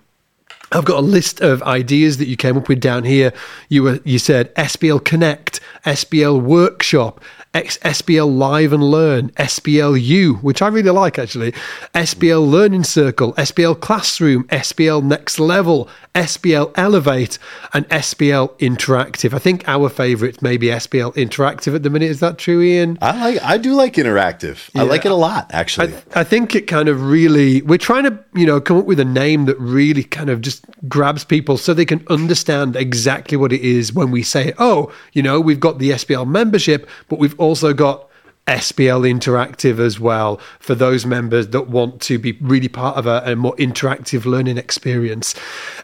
[0.71, 3.33] I've got a list of ideas that you came up with down here.
[3.69, 7.21] You were you said SBL Connect, SBL Workshop,
[7.55, 11.53] SBL Live and Learn, SBL U, which I really like actually,
[11.95, 17.39] SBL Learning Circle, SBL Classroom, SBL Next Level, SBL Elevate,
[17.73, 19.35] and SBL Interactive.
[19.35, 22.11] I think our favourite may be SBL Interactive at the minute.
[22.11, 22.99] Is that true, Ian?
[23.03, 24.71] I like I do like interactive.
[24.77, 25.95] I like it a lot actually.
[26.15, 29.05] I think it kind of really we're trying to you know come up with a
[29.05, 33.61] name that really kind of just grabs people so they can understand exactly what it
[33.63, 37.73] is when we say oh you know we've got the SBL membership but we've also
[37.73, 38.09] got
[38.47, 43.23] SBL Interactive as well for those members that want to be really part of a,
[43.25, 45.35] a more interactive learning experience.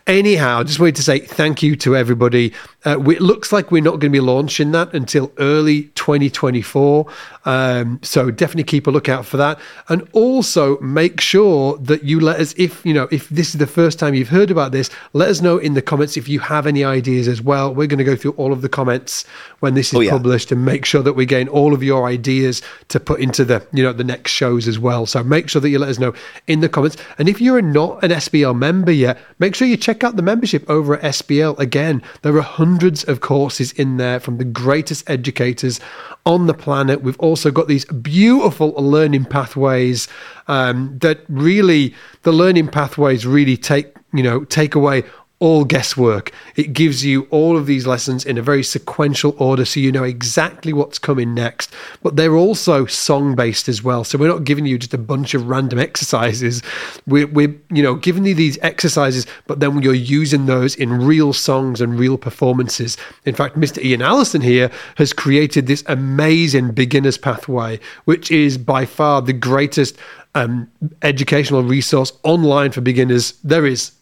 [0.06, 2.52] Anyhow, just wanted to say thank you to everybody.
[2.84, 7.06] Uh, it looks like we're not going to be launching that until early 2024.
[7.46, 9.58] Um, so definitely keep a lookout for that.
[9.88, 13.66] And also make sure that you let us, if you know, if this is the
[13.66, 16.66] first time you've heard about this, let us know in the comments if you have
[16.66, 17.74] any ideas as well.
[17.74, 19.24] We're going to go through all of the comments
[19.60, 20.10] when this is Oh, yeah.
[20.10, 23.64] published and make sure that we gain all of your ideas to put into the
[23.72, 25.06] you know the next shows as well.
[25.06, 26.12] So make sure that you let us know
[26.46, 26.96] in the comments.
[27.18, 30.68] And if you're not an SBL member yet, make sure you check out the membership
[30.68, 31.58] over at SBL.
[31.58, 35.80] Again, there are hundreds of courses in there from the greatest educators
[36.26, 37.02] on the planet.
[37.02, 40.08] We've also got these beautiful learning pathways
[40.48, 45.04] um, that really the learning pathways really take you know take away
[45.40, 46.32] all guesswork.
[46.54, 50.04] It gives you all of these lessons in a very sequential order so you know
[50.04, 51.74] exactly what's coming next.
[52.02, 54.04] But they're also song based as well.
[54.04, 56.62] So we're not giving you just a bunch of random exercises.
[57.06, 61.32] We're, we're, you know, giving you these exercises, but then you're using those in real
[61.32, 62.98] songs and real performances.
[63.24, 63.82] In fact, Mr.
[63.82, 69.96] Ian Allison here has created this amazing beginner's pathway, which is by far the greatest
[70.34, 70.70] um,
[71.02, 73.92] educational resource online for beginners there is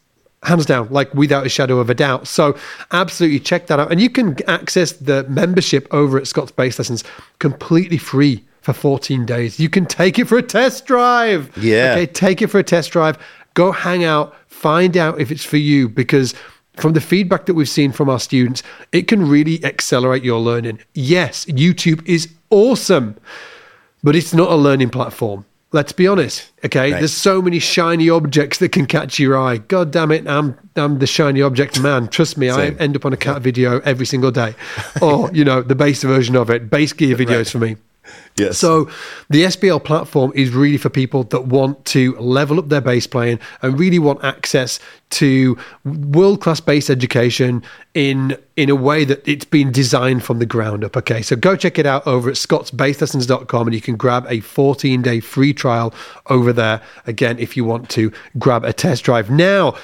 [0.43, 2.27] hands down, like without a shadow of a doubt.
[2.27, 2.57] So
[2.91, 3.91] absolutely check that out.
[3.91, 7.03] And you can access the membership over at Scott's Bass Lessons
[7.39, 9.59] completely free for 14 days.
[9.59, 11.55] You can take it for a test drive.
[11.57, 11.91] Yeah.
[11.91, 13.17] Okay, take it for a test drive.
[13.53, 16.33] Go hang out, find out if it's for you because
[16.77, 20.79] from the feedback that we've seen from our students, it can really accelerate your learning.
[20.93, 23.17] Yes, YouTube is awesome,
[24.01, 25.45] but it's not a learning platform.
[25.71, 26.49] Let's be honest.
[26.65, 26.99] Okay, Right.
[26.99, 29.57] there's so many shiny objects that can catch your eye.
[29.57, 32.07] God damn it, I'm I'm the shiny object man.
[32.07, 32.75] Trust me, Same.
[32.79, 34.55] I end up on a cat video every single day,
[35.01, 37.47] or you know the base version of it, base gear videos Right.
[37.49, 37.75] for me.
[38.37, 38.57] Yes.
[38.57, 38.89] So
[39.29, 43.39] the SBL platform is really for people that want to level up their bass playing
[43.61, 44.79] and really want access
[45.11, 50.45] to world class bass education in in a way that it's been designed from the
[50.45, 50.95] ground up.
[50.95, 55.01] Okay, so go check it out over at scottsbasslessons.com and you can grab a 14
[55.01, 55.93] day free trial
[56.27, 56.81] over there.
[57.07, 59.29] Again, if you want to grab a test drive.
[59.29, 59.75] Now,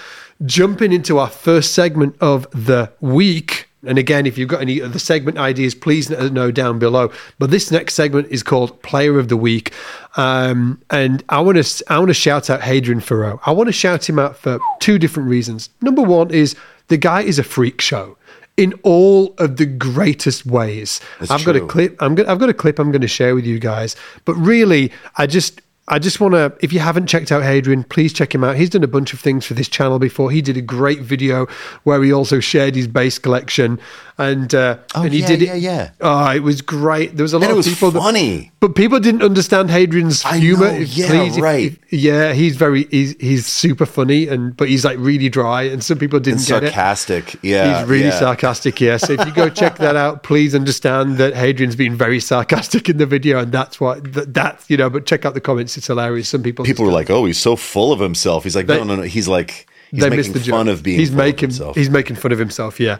[0.45, 3.69] jumping into our first segment of the week.
[3.88, 7.11] And again, if you've got any other segment ideas, please let us know down below.
[7.39, 9.73] But this next segment is called Player of the Week,
[10.17, 13.39] um, and I want to I want to shout out Hadrien Feraud.
[13.45, 15.69] I want to shout him out for two different reasons.
[15.81, 16.55] Number one is
[16.88, 18.17] the guy is a freak show
[18.57, 21.01] in all of the greatest ways.
[21.19, 22.01] That's I've got a clip.
[22.01, 23.95] I'm going I've got a clip I'm going to share with you guys.
[24.23, 28.11] But really, I just I just want to, if you haven't checked out Hadrien, please
[28.11, 28.55] check him out.
[28.55, 30.31] He's done a bunch of things for this channel before.
[30.31, 31.45] He did a great video
[31.83, 33.79] where he also shared his bass collection,
[34.18, 35.45] and uh, Oh, and he yeah, did it.
[35.47, 35.89] yeah, yeah.
[36.01, 37.16] Oh, it was great.
[37.18, 37.91] There was a lot And it of people.
[37.91, 38.51] that- funny.
[38.61, 40.72] but people didn't understand Hadrien's humor.
[40.72, 41.63] know, yeah, please, right.
[41.74, 45.84] if- yeah, he's very he's he's super funny, and but he's like really dry, and
[45.84, 46.68] some people didn't and get it.
[46.68, 47.36] sarcastic.
[47.41, 47.80] Yeah.
[47.80, 48.20] He's really yeah.
[48.20, 48.97] sarcastic, yeah.
[48.97, 52.97] So if you go check that out, please understand that Hadrien's been very sarcastic in
[52.97, 54.89] the video, and that's what that, that's you know.
[54.89, 56.30] But check out the comments; it's hilarious.
[56.30, 58.84] Some people People were like, "Oh, he's so full of himself." He's like, They- "No,
[58.84, 60.54] no, no." He's like, he's they making missed the joke.
[60.54, 61.00] fun of being.
[61.00, 61.76] He's making himself.
[61.76, 62.80] he's making fun of himself.
[62.80, 62.98] Yeah.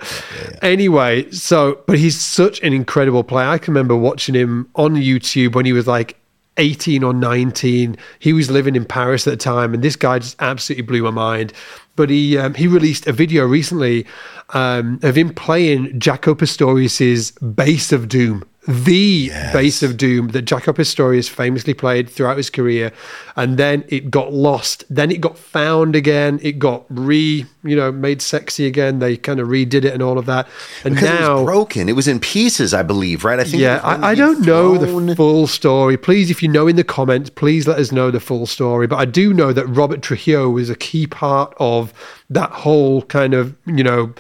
[0.62, 3.48] Anyway, so but he's such an incredible player.
[3.48, 6.18] I can remember watching him on YouTube when he was like.
[6.58, 10.38] 18 or 19 he was living in paris at the time and this guy just
[10.42, 11.52] absolutely blew my mind
[11.96, 14.06] but he um, he released a video recently
[14.50, 20.76] um, of him playing jaco pastorius's bass of doom the bass of doom that Jaco
[20.76, 22.92] Pastorius famously played throughout his career,
[23.36, 24.84] and then it got lost.
[24.90, 26.40] Then it got found again.
[26.42, 29.00] It got re, you know, made sexy again.
[29.00, 30.48] They kind of redid it and all of that.
[30.84, 31.90] And because it now, was broken.
[31.90, 33.24] It was in pieces, I believe.
[33.24, 33.40] Right?
[33.40, 33.62] I think.
[33.62, 35.96] yeah, I, I don't know the full story.
[35.96, 38.88] Please, if you know in the comments, please let us know the full story.
[38.88, 41.85] But I do know that Robert Trujillo was a key part of
[42.30, 44.14] that whole kind of, you know,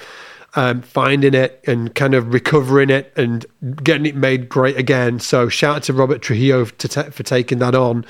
[0.55, 3.45] um, finding it and kind of recovering it and
[3.83, 5.19] getting it made great again.
[5.19, 8.05] So shout out to Robert Trujillo to ta- for taking that on.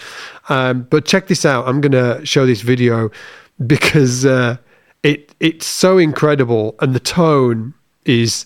[0.49, 1.67] Um, but check this out.
[1.67, 3.09] I'm going to show this video
[3.65, 4.57] because uh,
[5.03, 7.73] it it's so incredible and the tone
[8.05, 8.45] is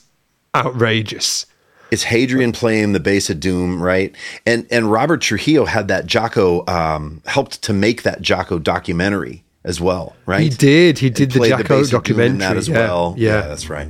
[0.56, 1.46] outrageous.
[1.92, 4.16] It's Hadrien playing the bass of doom, right?
[4.46, 9.82] And and Robert Trujillo had that Jaco um, helped to make that Jaco documentary as
[9.82, 10.42] well, right?
[10.42, 10.98] He did.
[11.00, 13.16] He did the Jaco bass of doom in documentary that as yeah, well.
[13.18, 13.42] Yeah.
[13.42, 13.90] that's right.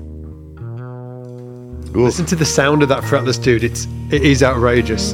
[1.96, 3.64] Listen to the sound of that fretless dude.
[3.64, 5.14] It's it is outrageous.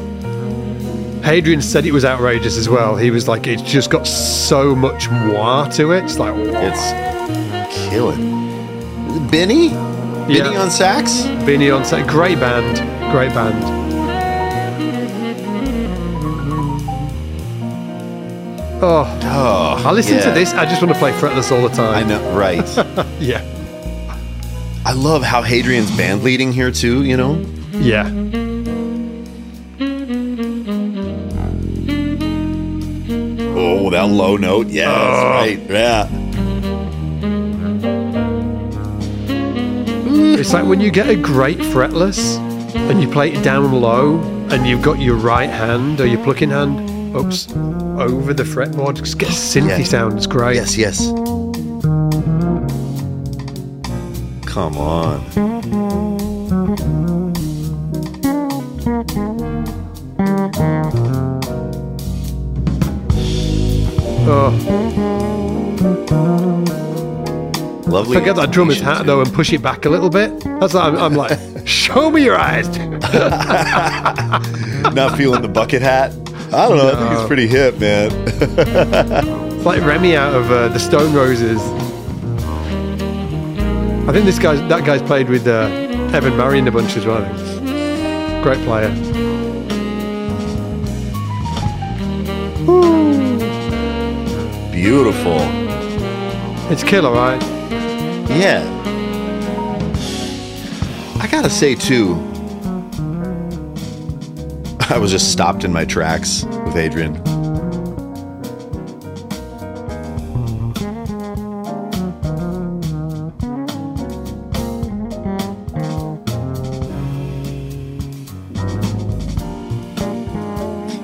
[1.25, 2.95] Hadrien said it was outrageous as well.
[2.95, 6.03] He was like, it's just got so much moi to it.
[6.03, 8.45] It's like, It's killing.
[9.31, 10.61] Benny, Benny Yeah.
[10.61, 11.23] on sax.
[11.45, 12.07] Benny on sax.
[12.11, 12.77] Great band.
[13.11, 13.84] Great band.
[18.81, 19.19] Oh.
[19.23, 20.53] oh, I listen to this.
[20.53, 21.95] I just want to play fretless all the time.
[21.95, 22.65] I know, right?
[23.19, 23.41] Yeah,
[24.85, 27.03] I love how Hadrien's band leading here too.
[27.03, 27.35] You know,
[27.71, 28.07] yeah.
[33.55, 34.93] oh that low note, yeah, oh.
[34.93, 36.07] that's right, yeah.
[40.05, 40.37] Mm.
[40.37, 42.37] It's like when you get a great fretless
[42.75, 44.19] and you play it down low
[44.49, 46.84] and you've got your right hand or your plucking hand,
[47.15, 48.97] oops, over the fretboard.
[48.97, 49.83] Just get synthy Yeah.
[49.83, 50.17] sound.
[50.17, 50.55] It's great.
[50.55, 51.07] Yes, yes.
[54.45, 56.25] Come on.
[64.27, 64.49] Oh,
[67.87, 68.17] Lovely.
[68.17, 70.37] forget that drummer's hat though and push it back a little bit.
[70.59, 71.37] That's I'm, I'm like,
[71.67, 72.67] show me your eyes.
[74.95, 76.11] Not feeling the bucket hat.
[76.53, 76.91] I don't know.
[76.91, 78.11] I think it's pretty hip, man.
[79.65, 81.59] It's like Reni out of uh, the Stone Roses.
[84.07, 85.63] I think this guy's that guy's played with uh,
[86.13, 87.23] Evan in a bunch as well.
[87.23, 88.43] I think.
[88.43, 88.91] Great player.
[94.71, 95.39] Beautiful.
[96.71, 97.41] It's killer, right?
[98.29, 98.61] Yeah.
[101.19, 102.34] I gotta say too.
[104.89, 107.21] I was just stopped in my tracks with Hadrien.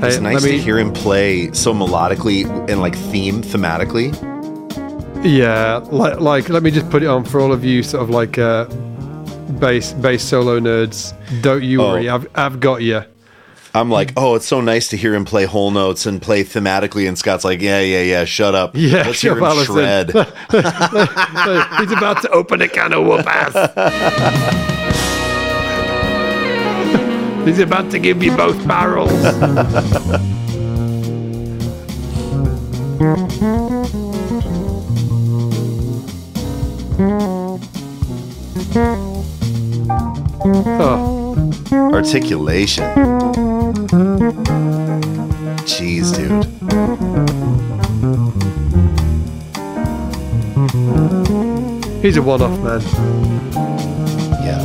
[0.03, 4.11] It's Hey, nice me- to hear him play so melodically and like theme thematically.
[5.23, 8.09] Yeah, like, like let me just put it on for all of you, sort of
[8.09, 8.65] like uh,
[9.59, 11.13] bass bass solo nerds.
[11.43, 11.93] Don't you Oh.
[11.93, 13.03] worry, I've I've got you.
[13.73, 17.07] I'm like, oh, it's so nice to hear him play whole notes and play thematically.
[17.07, 18.71] And Scott's like, yeah, yeah, yeah, shut up.
[18.75, 20.07] Yeah, let's hear him shred.
[20.11, 23.53] He's about to open a can of whoop ass.
[27.45, 29.11] He's about to give you both barrels.
[40.43, 41.51] oh,
[41.93, 42.83] Articulation.
[45.65, 46.31] Jeez, dude.
[52.01, 52.81] he's a one-off man.
[54.43, 54.61] Yeah.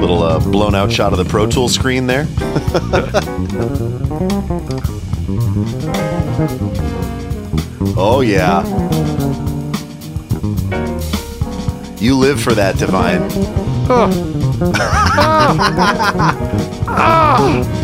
[0.00, 2.26] Little uh, blown out shot of the Pro Tool screen there.
[7.96, 8.62] oh, yeah.
[11.98, 13.22] You live for that, Divine.
[13.88, 14.10] Oh.
[16.88, 17.78] Oh.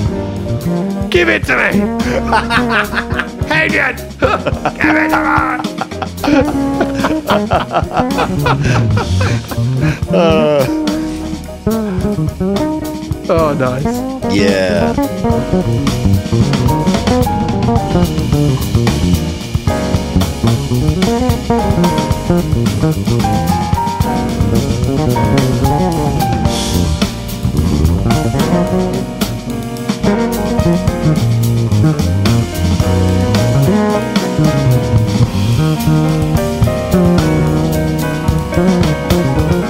[1.11, 1.63] Give it to me.
[3.49, 3.97] Hadrien.
[4.79, 5.29] Give it to me.
[13.31, 13.85] oh, nice.
[14.35, 14.95] Yeah.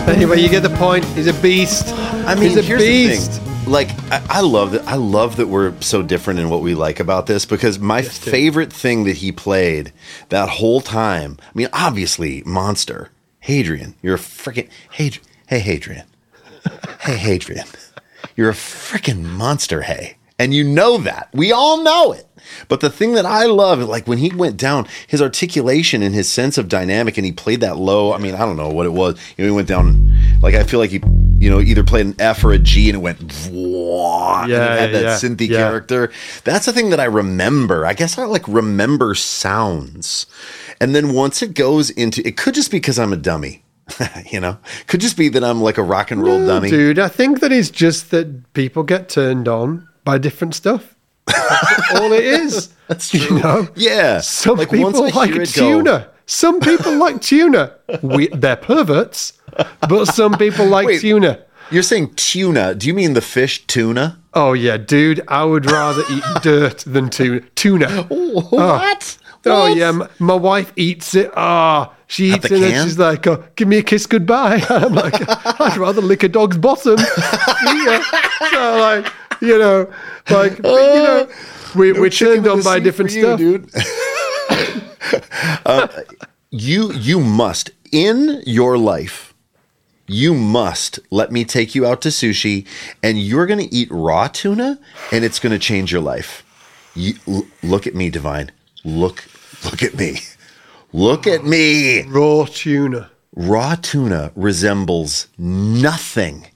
[0.09, 1.05] Anyway, you get the point.
[1.14, 1.94] He's a beast.
[1.94, 3.30] I mean, he's a here's beast.
[3.30, 3.47] the thing.
[3.68, 4.88] Like, I, I love that.
[4.88, 8.16] I love that we're so different in what we like about this because my Yes,
[8.18, 9.92] favorite thing that he played
[10.30, 11.36] that whole time.
[11.42, 13.10] I mean, obviously, monster.
[13.44, 15.20] Hadrien, you're a freaking Hadrien.
[15.46, 16.04] Hey, Hadrien.
[17.00, 17.72] hey, Hadrien.
[18.36, 19.82] You're a freaking monster.
[19.82, 21.28] Hey, and you know that.
[21.34, 22.26] We all know it.
[22.68, 26.28] But the thing that I love, like when he went down, his articulation and his
[26.30, 28.14] sense of dynamic, and he played that low.
[28.14, 29.18] I mean, I don't know what it was.
[29.36, 30.10] You know, he went down.
[30.40, 31.00] Like I feel like he,
[31.39, 33.49] you know, either played an F or a G, and it went.
[33.53, 35.57] Wah, and Yeah, it had that yeah, synthy yeah.
[35.59, 36.11] character.
[36.45, 37.86] That's the thing that I remember.
[37.86, 40.26] I guess I like remember sounds,
[40.80, 43.64] and then once it goes into, it could just be because I'm a dummy.
[44.30, 46.68] you know, could just be that I'm like a rock and roll dummy.
[46.70, 50.95] Dude, I think that it's just that people get turned on by different stuff.
[51.95, 52.68] All it is.
[52.89, 53.39] That's You true.
[53.41, 53.68] know?
[53.76, 54.20] Yeah.
[54.20, 56.09] Some Like, people like it go- tuna.
[56.26, 57.74] Some people like tuna.
[58.03, 59.32] We, they're perverts,
[59.88, 61.00] but some people like Wait.
[61.00, 61.40] tuna.
[61.70, 62.74] You're saying tuna.
[62.74, 64.18] Do you mean the fish tuna?
[64.34, 67.40] Oh yeah, dude, I would rather eat dirt than tuna.
[67.54, 68.04] Tuna.
[68.04, 69.18] What?
[69.46, 69.76] Oh What?
[69.76, 71.30] yeah, my, my wife eats it.
[71.36, 75.14] Ah, she eats it and she's like, oh, "Give me a kiss goodbye." I'm like,
[75.61, 76.98] "I'd rather lick a dog's bottom."
[77.64, 78.02] yeah.
[78.50, 79.90] So like, you know,
[80.30, 81.28] like you know,
[81.76, 83.38] we, we're chicken turned on by different you, stuff.
[83.38, 83.70] dude.
[85.64, 85.88] Uh,
[86.50, 89.28] you you must in your life.
[90.09, 92.66] You must let me take you out to sushi,
[93.02, 94.78] and you're going to eat raw tuna,
[95.12, 96.44] and it's going to change your life.
[96.94, 98.50] You, l- look at me, Divine.
[98.84, 99.26] Look,
[99.64, 100.20] look at me.
[100.92, 102.02] Look at me.
[102.04, 103.11] Raw tuna.
[103.36, 106.48] raw tuna resembles nothing.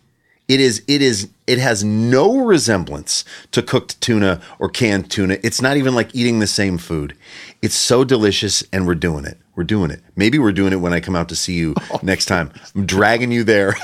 [0.48, 5.38] It is it is it has no resemblance to cooked tuna or canned tuna.
[5.42, 7.16] It's not even like eating the same food.
[7.62, 9.38] It's so delicious and we're doing it.
[9.54, 10.00] We're doing it.
[10.16, 12.00] Maybe we're doing it when I come out to see you oh.
[12.02, 12.50] next time.
[12.74, 13.76] I'm dragging you there.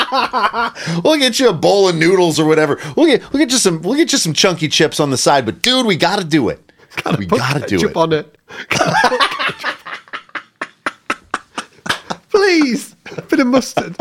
[1.02, 2.78] we'll get you a bowl of noodles or whatever.
[2.96, 5.44] We'll get we'll get you some we'll get you some chunky chips on the side,
[5.44, 6.70] but dude, we got to do it.
[7.18, 7.96] we Put got to do it.
[7.96, 8.36] on it.
[12.30, 13.96] Please, a bit of mustard.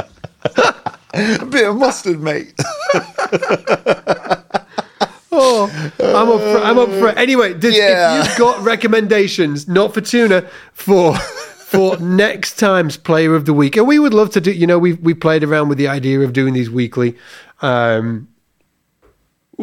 [1.14, 2.54] A bit of mustard, mate.
[5.52, 7.18] Oh, I'm up for, I'm up for it.
[7.18, 8.22] Anyway, does, Yeah.
[8.22, 10.42] if you've got recommendations, not for tuna,
[10.74, 14.52] for for next time's player of the week, and we would love to do.
[14.52, 17.16] You know, we we played around with the idea of doing these weekly.
[17.62, 18.28] Um,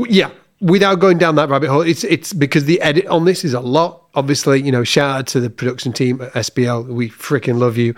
[0.09, 0.31] yeah,
[0.61, 3.61] without going down that rabbit hole, it's it's because the edit on this is a
[3.61, 4.03] lot.
[4.15, 6.87] Obviously, you know, shout out to the production team at SBL.
[6.89, 7.95] We freaking love you.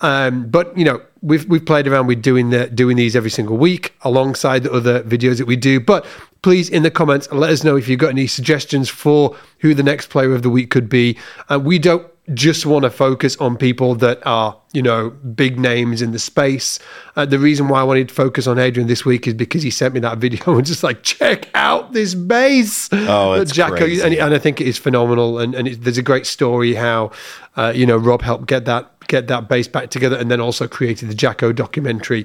[0.00, 3.56] Um, but you know, we've we've played around with doing the doing these every single
[3.56, 5.78] week alongside the other videos that we do.
[5.80, 6.04] But
[6.42, 9.82] please, in the comments, let us know if you've got any suggestions for who the
[9.82, 11.18] next player of the week could be.
[11.48, 16.00] Uh, we don't just want to focus on people that are, you know, big names
[16.00, 16.78] in the space.
[17.16, 19.70] Uh, the reason why I wanted to focus on Hadrien this week is because he
[19.70, 22.88] sent me that video and just like, check out this bass.
[22.92, 24.02] Oh, it's Jaco, crazy.
[24.02, 25.38] and, and I think it is phenomenal.
[25.38, 27.10] And, and it, there's a great story how,
[27.56, 30.66] uh, you know, Rob helped get that get that bass back together and then also
[30.66, 32.24] created the Jaco documentary.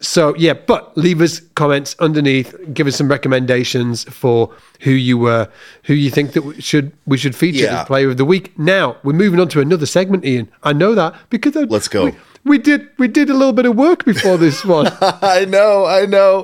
[0.00, 5.46] So yeah, but leave us comments underneath, give us some recommendations for who you were,
[5.84, 7.82] who you think that we should we should feature Yeah.
[7.82, 8.58] as player of the week.
[8.58, 10.50] Now we're moving on to another segment, Ian.
[10.62, 12.06] I know that because I, Let's go.
[12.06, 12.12] We,
[12.44, 14.86] we did we did a little bit of work before this one.
[15.00, 16.42] I know, I know,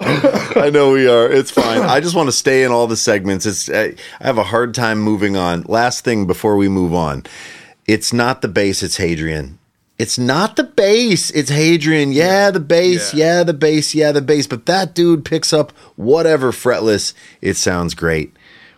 [0.55, 1.29] I know we are.
[1.31, 1.81] It's fine.
[1.81, 3.47] I just want to stay in all the segments.
[3.47, 5.63] It's I, I have a hard time moving on.
[5.63, 7.25] Last thing before we move on,
[7.87, 8.83] it's not the bass.
[8.83, 9.58] It's Hadrien.
[9.99, 11.31] It's not the bass.
[11.33, 12.15] It's Hadrien.
[12.15, 13.13] Yeah, the bass.
[13.13, 13.43] Yeah.
[13.43, 13.95] the bass.
[13.95, 14.47] Yeah, the bass.
[14.47, 17.15] But that dude picks up whatever fretless.
[17.41, 18.37] It sounds great.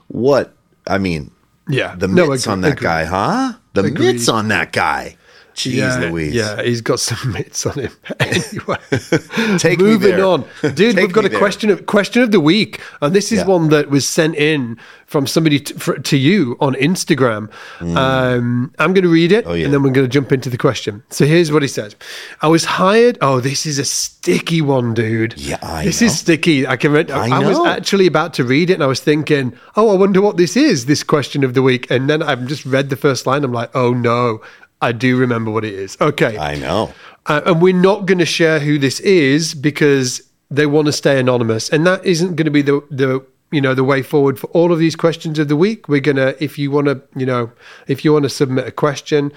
[0.09, 0.55] What
[0.87, 1.31] I mean,
[1.69, 2.85] yeah, the No, agree- on that agree.
[2.87, 3.53] guy, huh?
[3.75, 4.15] The Agreed.
[4.15, 5.17] mitts on that guy.
[5.61, 6.35] Jeez yeah, Louise.
[6.35, 7.93] Yeah, he's got some mitts on him.
[8.21, 8.79] anyway,
[9.59, 10.45] Take moving on,
[10.75, 10.97] dude.
[10.97, 11.39] We've got a there.
[11.39, 13.47] question of question of the week, and this is Yeah.
[13.47, 17.51] one that was sent in from somebody to, for, to you on Instagram.
[17.81, 19.51] Um, I'm going to read it, Mm.
[19.51, 19.65] Oh, yeah.
[19.65, 21.03] and then we're going to jump into the question.
[21.11, 21.97] So here's what he says:
[22.43, 23.19] I was hired.
[23.21, 25.35] Oh, this is a sticky one, dude.
[25.39, 26.07] Yeah, I this know.
[26.07, 26.67] is sticky.
[26.67, 26.93] I can.
[26.93, 29.97] Read, I, I was actually about to read it, and I was thinking, oh, I
[29.97, 30.87] wonder what this is.
[30.87, 33.45] This question of the week, and then I've just read the first line.
[33.45, 34.41] I'm like, oh no.
[34.83, 35.97] I do remember what it is.
[36.01, 36.39] Okay.
[36.39, 36.93] I know.
[37.27, 41.21] Uh, and we're not going to share who this is because they want to stay
[41.21, 44.47] anonymous, and that isn't going to be the the you know the way forward for
[44.49, 45.89] all of these questions of the week.
[45.89, 47.53] We're gonna, if you want to, you know,
[47.87, 49.33] if you want to submit a question,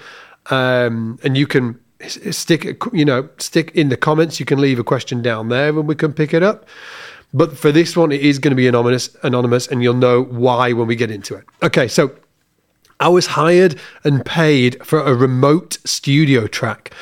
[0.50, 1.78] um, and you can
[2.08, 4.40] stick, you know, stick in the comments.
[4.40, 6.66] You can leave a question down there, and we can pick it up.
[7.32, 10.72] But for this one, it is going to be anonymous, anonymous, and you'll know why
[10.72, 11.44] when we get into it.
[11.64, 12.14] Okay, so
[13.00, 16.92] I was hired and paid for a remote studio track.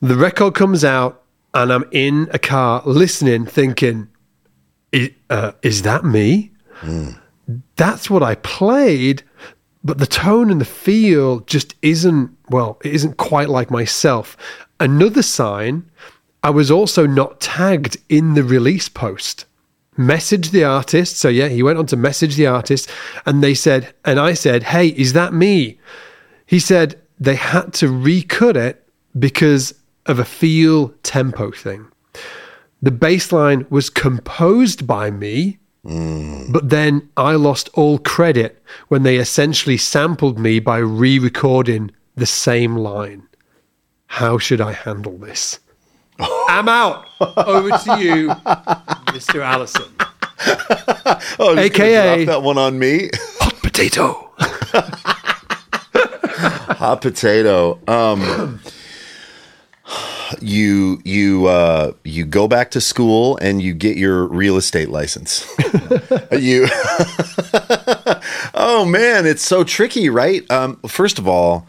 [0.00, 1.22] The record comes out,
[1.54, 4.08] and I'm in a car listening, thinking,
[4.94, 6.52] "I- uh, "Is that me?"
[7.76, 9.22] That's what I played,
[9.84, 12.30] but the tone and the feel just isn't.
[12.48, 14.36] Well, it isn't quite like myself.
[14.80, 15.84] Another sign:
[16.42, 19.44] I was also not tagged in the release post
[19.96, 21.16] message the artist.
[21.16, 22.88] So yeah, he went on to message the artist
[23.26, 25.78] and they said, and I said, Hey, is that me?
[26.46, 28.86] He said they had to recut it
[29.18, 29.74] because
[30.06, 31.86] of a feel tempo thing.
[32.80, 36.52] The bass line was composed by me, mm.
[36.52, 42.26] but then I lost all credit when they essentially sampled me by re recording the
[42.26, 43.28] same line.
[44.06, 45.60] How should I handle this?
[46.48, 47.08] I'm out.
[47.20, 48.28] Over to you,
[49.08, 49.42] Mr.
[49.42, 49.92] Allison.
[51.38, 53.10] Oh, AKA that one on me.
[53.40, 54.30] Hot potato.
[56.74, 57.78] Hot potato.
[57.86, 58.60] Um,
[60.40, 65.46] you you uh, you go back to school and you get your real estate license.
[66.32, 66.66] you.
[68.54, 70.48] Oh man, it's so tricky, right?
[70.50, 71.66] Um, first of all,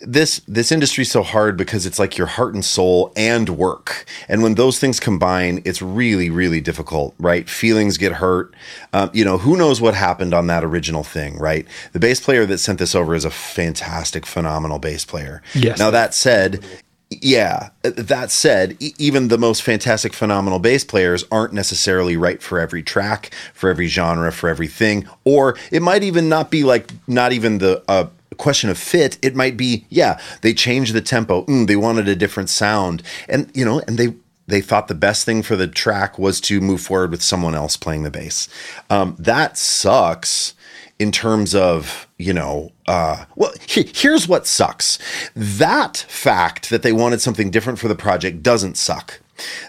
[0.00, 4.04] this this industry's so hard because it's like your heart and soul and work.
[4.28, 7.48] And when those things combine it's really really difficult right?
[7.48, 8.54] Feelings get hurt.
[8.92, 11.66] Um, you know who knows what happened on that original thing right?
[11.92, 15.42] The bass player that sent this over is a fantastic phenomenal bass player.
[15.54, 15.78] Yes.
[15.78, 16.64] now that said
[17.10, 22.60] yeah that said e- even the most fantastic phenomenal bass players aren't necessarily right for
[22.60, 27.32] every track for every genre for everything or it might even not be like not
[27.32, 28.06] even the uh,
[28.40, 32.16] question of fit it might be yeah they changed the tempo mm, they wanted a
[32.16, 33.02] different sound.
[33.28, 34.14] And you know and they
[34.50, 37.76] they thought the best thing for the track was to move forward with someone else
[37.76, 38.48] playing the bass.
[38.90, 40.54] Um, that sucks
[40.98, 44.98] in terms of you know uh, well he- here's what sucks.
[45.36, 49.20] That fact that they wanted something different for the project doesn't suck.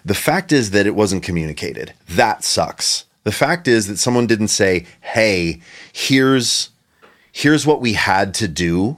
[0.04, 1.94] The fact is that it wasn't communicated.
[2.10, 3.06] That sucks.
[3.24, 5.62] The fact is that someone didn't say hey
[5.94, 6.70] here's
[7.32, 8.98] here's what we had to do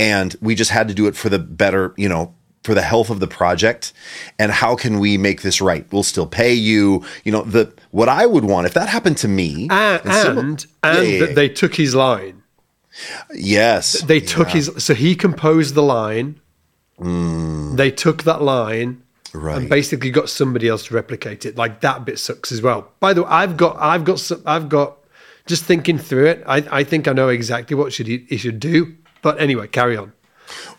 [0.00, 3.10] and we just had to do it for the better you know for the health
[3.10, 3.92] of the project
[4.38, 8.08] and how can we make this right we'll still pay you you know the what
[8.08, 11.28] i would want if that happened to me and and some- and, Yeah, yeah, that
[11.30, 11.34] yeah.
[11.34, 12.42] they took his line.
[13.34, 16.40] yes They took his so he composed the line.
[17.76, 19.00] They took that line
[19.32, 19.42] Mm.
[19.42, 19.56] Right.
[19.58, 21.56] and basically got somebody else to replicate it.
[21.56, 22.92] Like that bit sucks as well.
[23.00, 24.96] By the way, I've got I've got some, I've got
[25.46, 26.42] just thinking through it.
[26.46, 28.96] I, I think I know exactly what should he, he should do.
[29.22, 30.12] But anyway, carry on.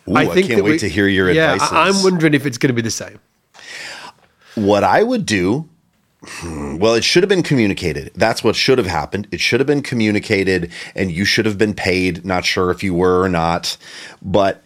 [0.08, 2.58] Ooh, I, can't wait we- to hear your yeah, advice I, I'm wondering if it's
[2.58, 3.18] going to be the same.
[4.54, 5.68] what I would do,
[6.22, 8.12] hmm, well, it should have been communicated.
[8.14, 9.26] That's what should have happened.
[9.32, 12.24] It should have been communicated, and you should have been paid.
[12.24, 13.76] Not sure if you were or not,
[14.22, 14.62] but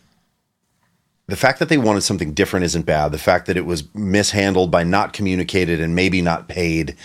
[1.27, 3.13] the fact that they wanted something different isn't bad.
[3.13, 6.97] The fact that it was mishandled by not communicated and maybe not paid.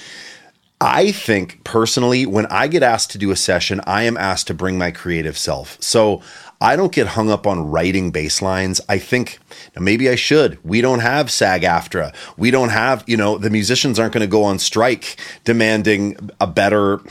[0.82, 4.54] I think personally, when I get asked to do a session, I am asked to
[4.54, 5.82] bring my creative self.
[5.82, 6.22] So
[6.60, 8.82] I don't get hung up on writing bass lines.
[8.90, 9.40] I think
[9.80, 10.64] maybe I should.
[10.66, 12.14] We don't have SAG AFTRA.
[12.38, 16.48] We don't have, you know, the musicians aren't going to go on strike demanding a
[16.48, 17.02] better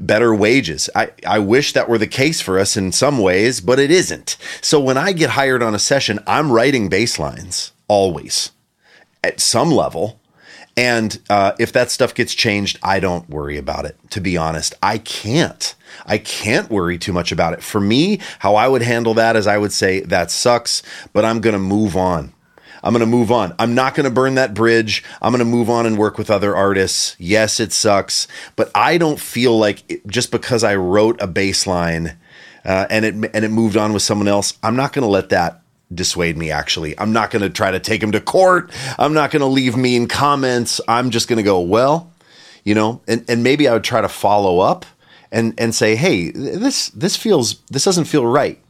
[0.00, 0.90] better wages.
[0.96, 4.36] I, I wish that were the case for us in some ways, but it isn't.
[4.60, 8.50] So when I get hired on a session, I'm writing bass lines always
[9.22, 10.20] at some level.
[10.76, 13.96] And uh, if that stuff gets changed, I don't worry about it.
[14.10, 15.74] To be honest, I can't.
[16.04, 17.62] I can't worry too much about it.
[17.62, 20.82] For me, how I would handle that is I would say that sucks,
[21.14, 22.34] but I'm going to move on.
[22.82, 23.54] I'm going to move on.
[23.58, 25.02] I'm not going to burn that bridge.
[25.22, 27.16] I'm going to move on and work with other artists.
[27.18, 31.66] Yes, it sucks, but I don't feel like it, just because I wrote a bass
[31.66, 32.16] line
[32.64, 35.30] uh, and it and it moved on with someone else, I'm not going to let
[35.30, 35.62] that
[35.94, 36.98] dissuade me actually.
[36.98, 38.70] I'm not going to try to take him to court.
[38.98, 40.80] I'm not going to leave mean comments.
[40.88, 42.12] I'm just going to go, well,
[42.64, 44.84] you know, and and maybe I would try to follow up
[45.30, 48.60] and and say, "Hey, this this feels this doesn't feel right."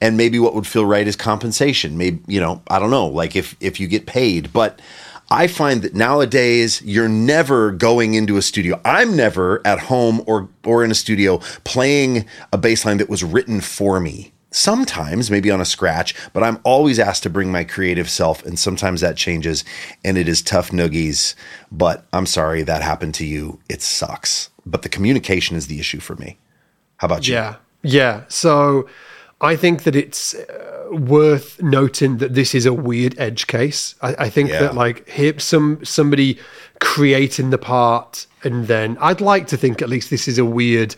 [0.00, 3.36] and maybe what would feel right is compensation maybe you know i don't know like
[3.36, 4.80] if if you get paid but
[5.30, 10.48] i find that nowadays you're never going into a studio i'm never at home or
[10.64, 15.50] or in a studio playing a bass line that was written for me sometimes maybe
[15.50, 19.16] on a scratch but i'm always asked to bring my creative self and sometimes that
[19.16, 19.64] changes
[20.04, 21.34] and it is tough noogies
[21.70, 26.00] but i'm sorry that happened to you it sucks but the communication is the issue
[26.00, 26.36] for me
[26.96, 28.24] how about you Yeah, yeah.
[28.28, 28.88] So
[29.40, 33.94] I think that it's uh, worth noting that this is a weird edge case.
[34.02, 34.60] I, I think Yeah.
[34.62, 36.38] that like here some somebody
[36.80, 40.96] creating the part, and then I'd like to think at least this is a weird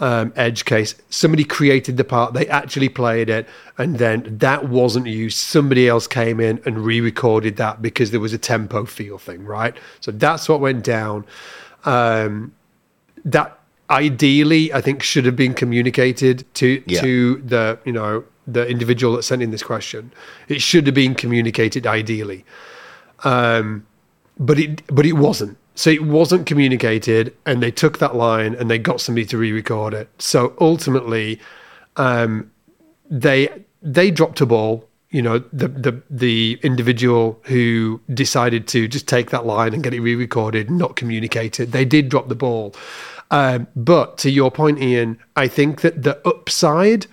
[0.00, 0.94] um, edge case.
[1.10, 3.46] Somebody created the part, they actually played it,
[3.78, 5.36] and then that wasn't used.
[5.36, 9.76] Somebody else came in and re-recorded that because there was a tempo feel thing, right?
[10.00, 11.24] So that's what went down.
[11.84, 12.52] Um,
[13.24, 13.58] that
[13.90, 17.00] ideally I think should have been communicated to Yeah.
[17.02, 20.12] to the you know the individual that sent in this question.
[20.48, 22.44] It should have been communicated ideally,
[23.24, 23.86] um,
[24.38, 25.56] but it but it wasn't.
[25.80, 29.94] So it wasn't communicated, and they took that line and they got somebody to re-record
[29.94, 30.10] it.
[30.18, 31.40] So ultimately,
[31.96, 32.50] um,
[33.10, 33.48] they
[33.80, 34.86] they dropped a ball.
[35.08, 39.94] You know, the the the individual who decided to just take that line and get
[39.94, 42.74] it re-recorded, and not communicate it, they did drop the ball.
[43.30, 47.06] Um, but to your point, Ian, I think that the upside,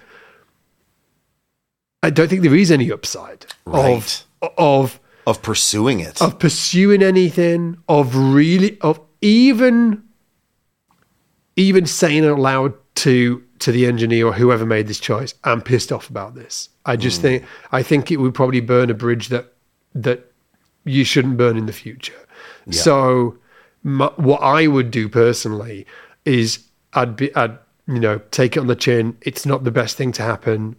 [2.04, 4.26] I don't think there is any upside Right.
[4.42, 10.04] of of of pursuing it of pursuing anything, of really of even
[11.56, 15.92] even saying it aloud to to the engineer or whoever made this choice, I'm pissed
[15.92, 16.70] off about this.
[16.86, 17.24] I just mm.
[17.24, 19.54] think I think it would probably burn a bridge that
[19.94, 20.32] that
[20.86, 22.14] you shouldn't burn in the future.
[22.70, 23.38] So
[23.84, 25.86] my, what I would do personally
[26.26, 26.60] is
[26.94, 29.18] I'd be I'd you know, take it on the chin.
[29.22, 30.76] It's not the best thing to happen,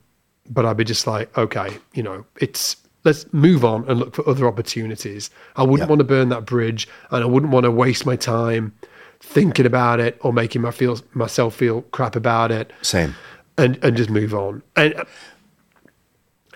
[0.48, 2.76] but I'd be just like, okay, you know, it's
[3.08, 5.30] let's move on and look for other opportunities.
[5.56, 8.72] I wouldn't want to burn that bridge, and I wouldn't want to waste my time
[9.20, 13.14] thinking about it or making my feel myself feel crap about it Same.
[13.56, 14.62] and and just move on.
[14.76, 14.94] And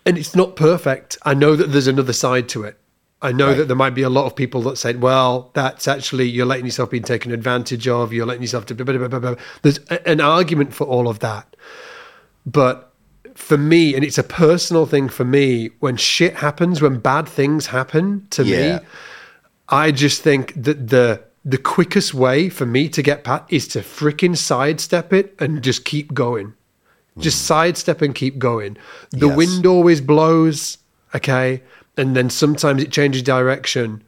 [0.06, 1.16] and it's not perfect.
[1.24, 2.76] I know that there's another side to it.
[3.22, 3.56] I know Right.
[3.58, 6.64] that there might be a lot of people that say, "Well, that's actually you're letting
[6.66, 8.12] yourself be taken advantage of.
[8.12, 11.56] You're letting yourself to." Blah, blah, blah." There's a- an argument for all of that,
[12.44, 12.91] but
[13.34, 15.70] for me, and it's a personal thing for me.
[15.80, 18.78] When shit happens, when bad things happen to Yeah.
[18.78, 18.84] me,
[19.68, 23.80] I just think that the the quickest way for me to get pat is to
[23.80, 26.52] freaking sidestep it and just keep going.
[27.18, 27.46] Just mm.
[27.46, 28.76] sidestep and keep going.
[29.10, 29.36] The Yes.
[29.36, 30.78] wind always blows,
[31.16, 31.62] okay?
[31.96, 34.02] And then sometimes it changes direction.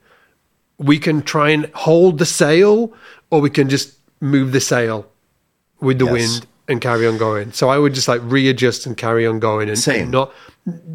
[0.78, 2.92] We can try and hold the sail
[3.30, 5.06] or we can just move the sail
[5.80, 6.12] with the Yes.
[6.12, 7.52] wind and carry on going.
[7.52, 10.02] So I would just like readjust and carry on going and, Same.
[10.02, 10.32] and not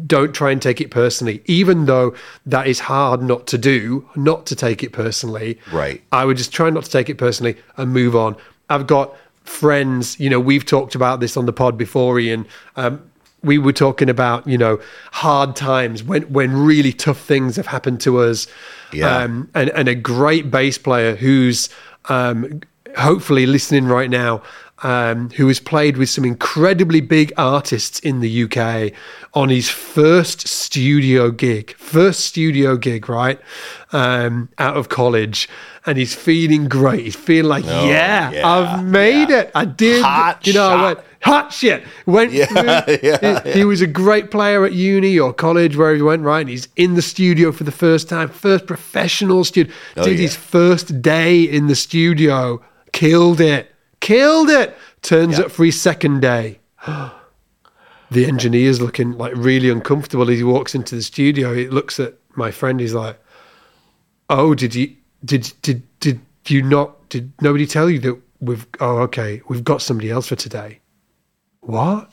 [0.06, 2.14] don't try and take it personally, even though
[2.46, 5.58] that is hard not to do, not to take it personally.
[5.72, 6.02] Right.
[6.10, 8.36] I would just try not to take it personally and move on.
[8.68, 9.14] I've got
[9.44, 12.46] friends, you know, we've talked about this on the pod before, Ian.
[12.76, 13.02] Um,
[13.42, 14.80] we were talking about, you know,
[15.12, 18.46] hard times when, when really tough things have happened to us.
[18.92, 19.16] Yeah.
[19.16, 21.68] Um, and, and a great bass player who's
[22.08, 22.60] um,
[22.96, 24.42] hopefully listening right now,
[24.82, 28.92] um, who has played with some incredibly big artists in the UK
[29.34, 33.38] on his first studio gig, first studio gig, right?
[33.92, 35.48] Um, out of college.
[35.86, 37.04] And he's feeling great.
[37.04, 39.40] He's feeling like, Oh, yeah, yeah, I've made yeah.
[39.40, 39.50] it.
[39.54, 40.02] I did.
[40.04, 41.82] Hot you know, I went, hot shit.
[42.06, 45.96] Went Yeah, through, yeah, he, he was a great player at uni or college, wherever
[45.96, 46.40] he went, right?
[46.40, 49.72] And he's in the studio for the first time, first professional studio.
[49.96, 52.62] Oh, Did his first day in the studio,
[52.92, 54.76] killed it, killed it.
[55.02, 55.44] Turns Yeah.
[55.46, 56.58] up for his second day.
[58.10, 61.54] the engineer's looking like really uncomfortable as he walks into the studio.
[61.54, 62.80] He looks at my friend.
[62.80, 63.18] He's like,
[64.28, 64.94] "Oh, did you
[65.24, 69.82] did did did you not did nobody tell you that we've oh okay we've got
[69.82, 70.80] somebody else for today?
[71.60, 72.10] What?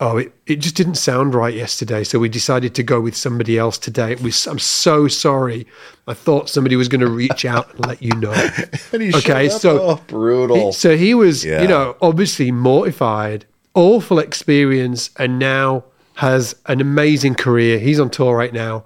[0.00, 3.58] Oh, it, it just didn't sound right yesterday, so we decided to go with somebody
[3.58, 4.14] else today.
[4.14, 5.66] Was, I'm so sorry.
[6.06, 8.30] I thought somebody was going to reach out and let you know.
[8.92, 10.72] And he Okay, so- Oh, brutal.
[10.72, 11.62] So he was, Yeah.
[11.62, 13.44] you know, obviously mortified,
[13.74, 15.82] awful experience, and now
[16.14, 17.80] has an amazing career.
[17.80, 18.84] He's on tour right now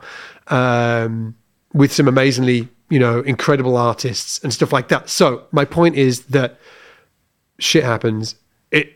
[0.48, 1.34] um,
[1.74, 5.10] with some amazingly, you know, incredible artists and stuff like that.
[5.10, 6.59] So my point is that
[7.59, 8.34] shit happens.
[8.70, 8.94] It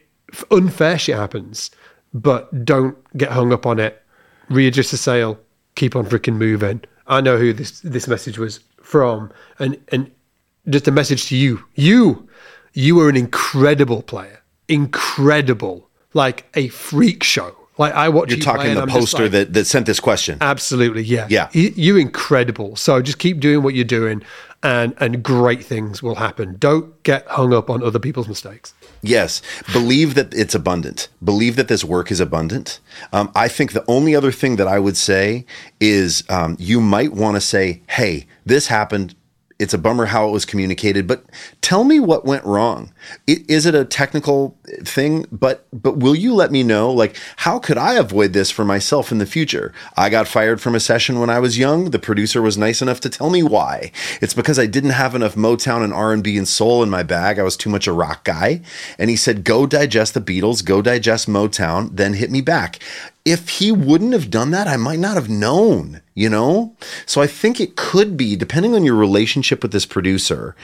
[0.51, 1.71] unfair shit happens,
[2.23, 4.03] but don't get hung up on it.
[4.49, 5.39] Readjust the sail.
[5.75, 6.83] Keep on freaking moving.
[7.07, 10.11] I know who this this message was from, and and
[10.69, 11.65] just a message to you.
[11.75, 12.29] You,
[12.73, 14.43] you are an incredible player.
[14.69, 17.55] Incredible, like a freak show.
[17.79, 20.39] Like I watch You're you talking the poster like, that, that sent this question.
[20.41, 21.49] Absolutely, yeah, Yeah.
[21.53, 22.77] You- You're incredible.
[22.77, 24.23] So just keep doing what you're doing,
[24.63, 26.57] and and great things will happen.
[26.59, 28.73] Don't get hung up on other people's mistakes.
[29.03, 29.43] Yes,
[29.73, 31.09] believe that it's abundant.
[31.23, 32.81] Believe that this work is abundant.
[33.13, 35.45] Um, I think the only other thing that I would say
[35.79, 39.15] is um, you might want to say, "Hey, this happened.
[39.59, 41.25] It's a bummer how it was communicated, but
[41.63, 42.93] tell me what went wrong.
[43.27, 44.55] Is it a technical
[44.85, 45.25] thing?
[45.33, 46.93] But but will you let me know?
[46.93, 49.73] Like, how could I avoid this for myself in the future?
[49.97, 51.91] I got fired from a session when I was young.
[51.91, 53.93] The producer was nice enough to tell me why.
[54.21, 57.03] It's because I didn't have enough Motown and R and B and soul in my
[57.03, 57.39] bag.
[57.39, 58.61] I was too much a rock guy.
[58.99, 60.63] And he said, "Go digest the Beatles.
[60.63, 61.97] Go digest Motown.
[61.97, 62.79] Then hit me back."
[63.27, 66.77] If he wouldn't have done that, I might not have known, you know?
[67.07, 70.55] So I think it could be, depending on your relationship with this producer,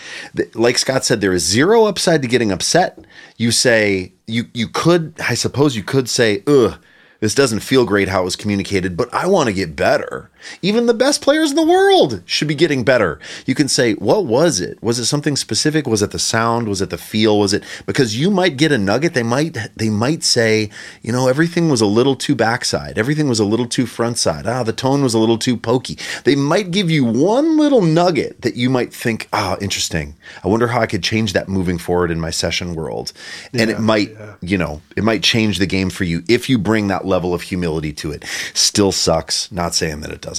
[0.54, 3.04] like Scott said, there is zero upside to getting upset.
[3.36, 6.78] You say, you, you could, I suppose you could say, ugh,
[7.18, 10.30] this doesn't feel great how it was communicated, but I want to get better.
[10.60, 13.18] Even the best players in the world should be getting better.
[13.46, 14.82] You can say, what was it?
[14.82, 15.86] Was it something specific?
[15.86, 16.68] Was it the sound?
[16.68, 17.38] Was it the feel?
[17.38, 19.14] Was it because you might get a nugget?
[19.14, 20.70] They might they might say,
[21.02, 22.98] you know, everything was a little too backside.
[22.98, 24.46] Everything was a little too front side.
[24.46, 25.98] Ah, the tone was a little too pokey.
[26.24, 30.16] They might give you one little nugget that you might think, ah, interesting.
[30.44, 33.12] I wonder how I could change that moving forward in my session world.
[33.52, 34.10] And it might,
[34.40, 37.42] you know, it might change the game for you if you bring that level of
[37.42, 38.24] humility to it.
[38.54, 39.50] Still sucks.
[39.52, 40.31] Not saying that it doesn't.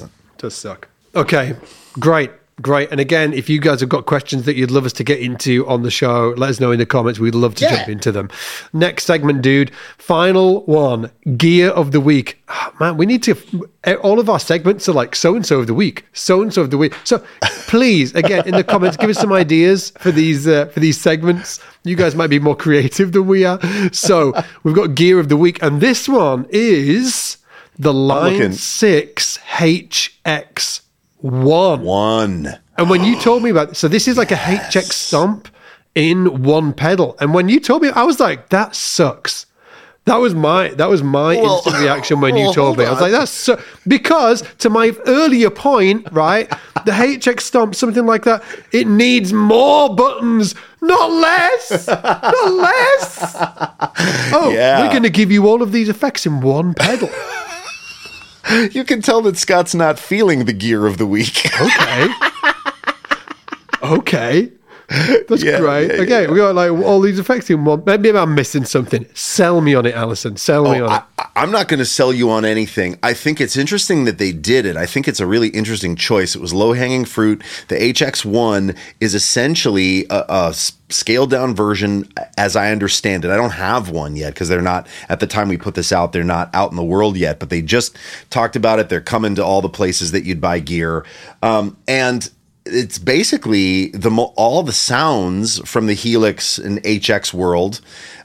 [0.43, 0.87] Does suck.
[1.15, 1.55] Okay,
[1.99, 2.31] great.
[2.61, 2.91] Great.
[2.91, 5.65] And again, if you guys have got questions that you'd love us to get into
[5.67, 7.17] on the show, let us know in the comments.
[7.19, 7.77] We'd love to Yeah.
[7.77, 8.29] jump into them.
[8.73, 9.71] Next segment, dude.
[9.97, 12.43] Final one gear of the week.
[12.49, 13.35] Ah, man, we need to,
[14.03, 16.61] all of our segments are like so and so of the week, so and so
[16.61, 16.93] of the week.
[17.05, 17.23] So
[17.67, 21.59] please, again, in the comments, give us some ideas for these, uh, for these segments.
[21.83, 23.59] You guys might be more creative than we are.
[23.91, 24.31] So
[24.63, 25.57] we've got gear of the week.
[25.63, 27.37] And this one is
[27.77, 30.81] the Line 6 HX1.
[31.81, 32.59] One.
[32.77, 35.47] And when you told me about so this is like a HX stomp
[35.95, 37.15] in one pedal.
[37.19, 39.45] And when you told me, I was like, that sucks.
[40.05, 42.83] That was my that was my Well- instant reaction when you well, told me.
[42.85, 46.49] I was like, that's so because to my earlier point, right?
[46.85, 48.43] The HX stomp, something like that,
[48.73, 51.87] it needs more buttons, not less.
[51.87, 53.35] not less.
[54.35, 54.81] Oh, Yeah.
[54.85, 57.09] we're gonna give you all of these effects in one pedal.
[58.71, 61.49] You can tell that Scott's not feeling the gear of the week.
[61.59, 62.07] Okay.
[63.83, 64.51] okay.
[65.27, 65.87] That's Yeah, great.
[65.87, 66.31] yeah, okay, yeah.
[66.31, 67.83] we got like all these effects in one.
[67.85, 69.05] Maybe I'm missing something.
[69.13, 70.37] Sell me on it, Allison.
[70.37, 71.03] Sell me on I, it.
[71.35, 72.97] I'm not going to sell you on anything.
[73.01, 74.77] I think it's interesting that they did it.
[74.77, 76.35] I think it's a really interesting choice.
[76.35, 77.41] It was low hanging fruit.
[77.69, 80.53] The HX1 is essentially a
[80.89, 82.07] scaled down version,
[82.37, 83.31] as I understand it.
[83.31, 86.11] I don't have one yet because they're not, at the time we put this out,
[86.13, 87.97] they're not out in the world yet, but they just
[88.29, 88.89] talked about it.
[88.89, 91.03] They're coming to all the places that you'd buy gear.
[91.41, 92.29] Um, and
[92.65, 97.81] it's basically the all the sounds from the Helix and HX world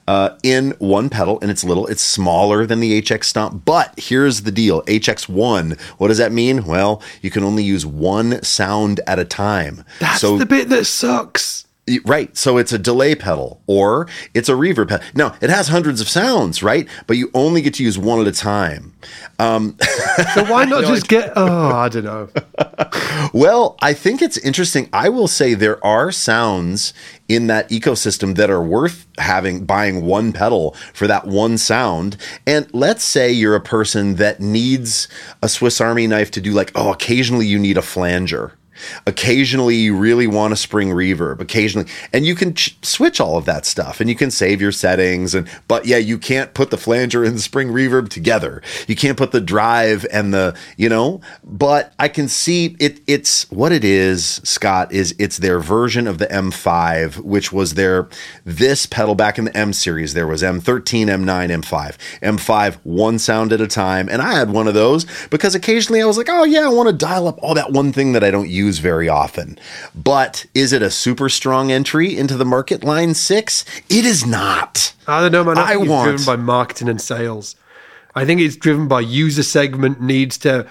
[0.06, 1.86] uh, in one pedal, and it's little.
[1.86, 3.65] It's smaller than the HX Stomp.
[3.65, 5.81] But here's the deal: HX1.
[5.98, 6.65] What does that mean?
[6.65, 9.85] Well, you can only use one sound at a time.
[10.01, 11.66] That's so the bit that sucks.
[11.89, 12.36] Y- Right.
[12.36, 15.06] So it's a delay pedal or it's a reverb pedal.
[15.15, 16.86] Now, it has hundreds of sounds, right?
[17.06, 18.94] But you only get to use one at a time.
[19.39, 19.77] Um,
[20.35, 21.32] so why not just get?
[21.36, 22.28] Oh, I don't know.
[23.35, 24.89] Well, I think it's interesting.
[24.93, 26.94] I will say there are sounds
[27.28, 32.16] in that ecosystem that are worth having buying one pedal for that one sound.
[32.47, 35.09] And let's say you're a person that needs
[35.43, 38.52] a Swiss Army knife to do like, oh, occasionally you need a flanger.
[39.06, 41.40] Occasionally, you really want a spring reverb.
[41.40, 44.72] Occasionally, and you can ch- switch all of that stuff, and you can save your
[44.72, 45.34] settings.
[45.34, 48.62] And but yeah, you can't put the flanger and the spring reverb together.
[48.86, 51.20] You can't put the drive and the you know.
[51.44, 53.00] But I can see it.
[53.06, 54.40] It's what it is.
[54.44, 58.09] Scott is it's their version of the M5, which was their
[58.44, 60.14] this pedal back in the M series.
[60.14, 64.68] There was M13, M9, M5, M5 one sound at a time, and I had one
[64.68, 67.55] of those because occasionally I was like, oh yeah, I want to dial up all
[67.55, 69.59] that one thing that I don't use very often.
[69.95, 73.65] But is it a super strong entry into the market line six?
[73.89, 74.93] It is not.
[75.07, 75.57] I don't know, man.
[75.57, 77.57] I, I it's want- driven by marketing and sales.
[78.15, 80.66] I think it's driven by user segment needs to.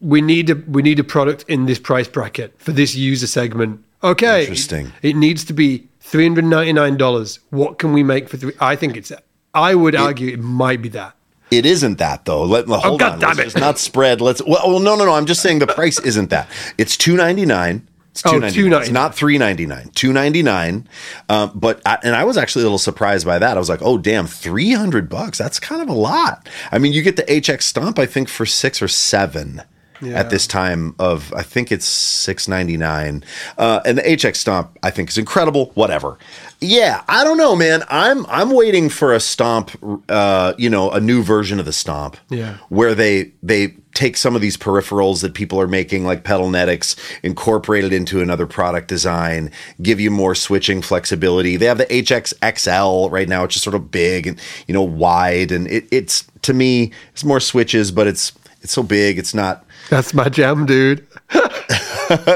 [0.00, 3.82] We need a we need a product in this price bracket for this user segment.
[4.04, 4.92] Okay, Interesting.
[5.02, 7.38] It needs to be three hundred ninety nine dollars.
[7.50, 8.52] What can we make for three?
[8.60, 9.12] I think it's.
[9.54, 11.14] I would argue it might be that.
[11.52, 12.44] It isn't that though.
[12.44, 13.18] Let hold God on.
[13.20, 13.60] damn Let's it.
[13.60, 14.20] not spread.
[14.20, 15.12] Let's well, well, no, no, no.
[15.12, 16.48] I'm just saying the price isn't that.
[16.78, 17.86] It's two ninety nine.
[18.12, 18.80] It's Oh, two ninety nine.
[18.82, 19.90] It's not three ninety nine.
[19.94, 20.88] Two ninety nine.
[21.28, 23.56] Um, but I, and I was actually a little surprised by that.
[23.56, 25.36] I was like, oh damn, three hundred bucks.
[25.38, 26.48] That's kind of a lot.
[26.70, 27.98] I mean, you get the HX Stomp.
[27.98, 29.62] I think for six or seven.
[30.02, 30.18] Yeah.
[30.18, 33.22] At this time of, I think it's six ninety nine,
[33.56, 35.70] uh, and the HX Stomp I think is incredible.
[35.74, 36.18] Whatever,
[36.60, 37.84] yeah, I don't know, man.
[37.88, 39.70] I'm I'm waiting for a Stomp,
[40.08, 42.56] uh, you know, a new version of the Stomp Yeah.
[42.68, 47.84] where they they take some of these peripherals that people are making like pedalnetics incorporate
[47.84, 49.50] it into another product design
[49.82, 53.74] give you more switching flexibility they have the hx xl right now it's just sort
[53.74, 58.06] of big and you know wide and it, it's to me it's more switches but
[58.06, 58.32] it's
[58.62, 61.06] it's so big it's not That's my jam, dude.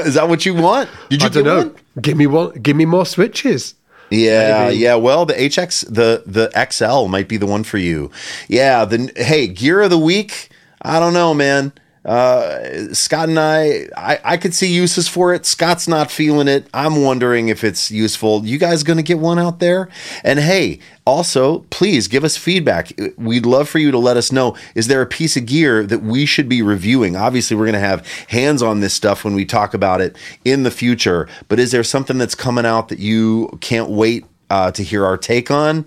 [0.05, 1.57] is that what you want did you I get know.
[1.57, 2.51] one Give me one.
[2.61, 3.73] Give me more switches.
[4.11, 4.77] Yeah, Maybe.
[4.77, 4.95] yeah.
[4.95, 8.11] Well, the HX, the the XL might be the one for you.
[8.47, 8.85] Yeah.
[8.85, 10.49] The hey, gear of the week.
[10.83, 11.73] I don't know, man.
[12.07, 15.45] Uh, Scott and I, I, I could see uses for it.
[15.45, 16.65] Scott's not feeling it.
[16.73, 18.45] I'm wondering if it's useful.
[18.45, 19.89] You guys going to get one out there?
[20.23, 22.93] And hey, also, please give us feedback.
[23.17, 24.55] We'd love for you to let us know.
[24.73, 27.17] Is there a piece of gear that we should be reviewing?
[27.17, 30.15] Obviously, we're going to have hands on this stuff when we talk about it
[30.45, 31.27] in the future.
[31.49, 35.17] But is there something that's coming out that you can't wait uh, to hear our
[35.17, 35.85] take on?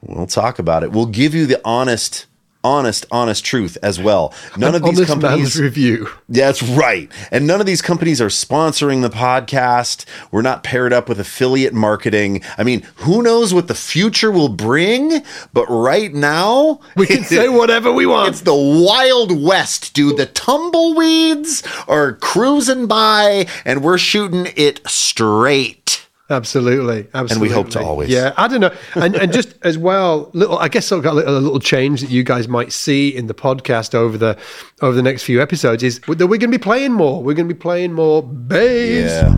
[0.00, 0.92] We'll talk about it.
[0.92, 2.26] We'll give you the honest
[2.64, 4.34] honest, honest truth as well.
[4.56, 6.08] None of these companies review.
[6.28, 7.10] That's right.
[7.30, 10.04] And none of these companies are sponsoring the podcast.
[10.32, 12.42] We're not paired up with affiliate marketing.
[12.58, 15.22] I mean, who knows what the future will bring?
[15.52, 18.30] But right now, We can say whatever we want.
[18.30, 20.16] it's the Wild West, dude.
[20.16, 26.05] The tumbleweeds are cruising by, and we're shooting it straight.
[26.28, 27.32] Absolutely, absolutely.
[27.34, 28.08] And we hope to always.
[28.08, 30.58] Yeah, I don't know, and and just as well, little.
[30.58, 33.28] I guess I've got a little, a little change that you guys might see in
[33.28, 34.36] the podcast over the
[34.82, 37.22] over the next few episodes is that we're going to be playing more.
[37.22, 39.34] We're going to be playing more bass, yeah.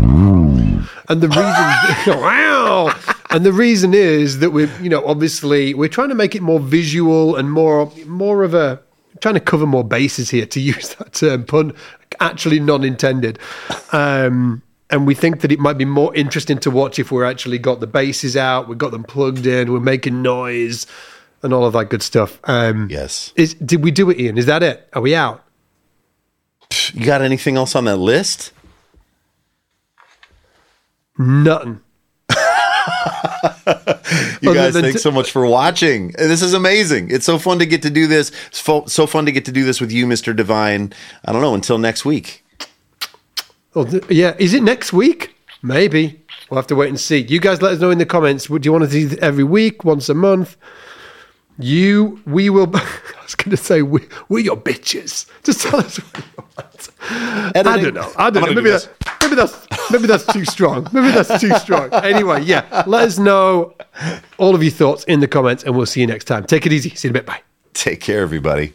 [1.10, 2.94] and the reason, wow,
[3.28, 6.60] and the reason is that we're you know obviously we're trying to make it more
[6.60, 8.80] visual and more more of a
[9.20, 11.74] trying to cover more bases here to use that term pun
[12.20, 13.38] actually non intended.
[13.92, 17.58] Um, and we think that it might be more interesting to watch if we're actually
[17.58, 20.86] got the bases out, we've got them plugged in, we're making noise,
[21.42, 22.38] and all of that good stuff.
[22.44, 23.32] Um, Yes.
[23.36, 24.38] Is did we do it, Ian?
[24.38, 24.88] Is that it?
[24.94, 25.44] Are we out?
[26.92, 28.52] You got anything else on that list?
[31.18, 31.80] Nothing.
[34.40, 36.12] You guys, thanks so much for watching.
[36.12, 37.10] This is amazing.
[37.10, 38.30] It's so fun to get to do this.
[38.46, 40.34] It's fo- so fun to get to do this with you, Mr.
[40.34, 40.92] Devine.
[41.24, 42.44] I don't know, until next week.
[43.78, 44.34] Oh, th- yeah.
[44.40, 45.36] Is it next week?
[45.62, 46.20] Maybe.
[46.50, 47.18] We'll have to wait and see.
[47.18, 48.50] You guys let us know in the comments.
[48.50, 50.56] Would you want to do it every week, once a month?
[51.60, 52.68] You, we will.
[52.76, 52.82] I
[53.22, 55.30] was going to say we, we're your bitches.
[55.44, 56.88] Just tell us what you want.
[57.54, 58.12] I don't know.
[58.16, 58.48] I don't know.
[58.48, 58.88] Maybe do that's
[59.22, 60.88] maybe that's maybe that's too strong.
[60.92, 61.90] Maybe that's too strong.
[61.92, 62.82] Anyway, yeah.
[62.88, 63.74] Let us know
[64.38, 66.44] all of your thoughts in the comments, and we'll see you next time.
[66.46, 66.90] Take it easy.
[66.90, 67.26] See you in a bit.
[67.26, 67.42] Bye.
[67.74, 68.72] Take care, everybody.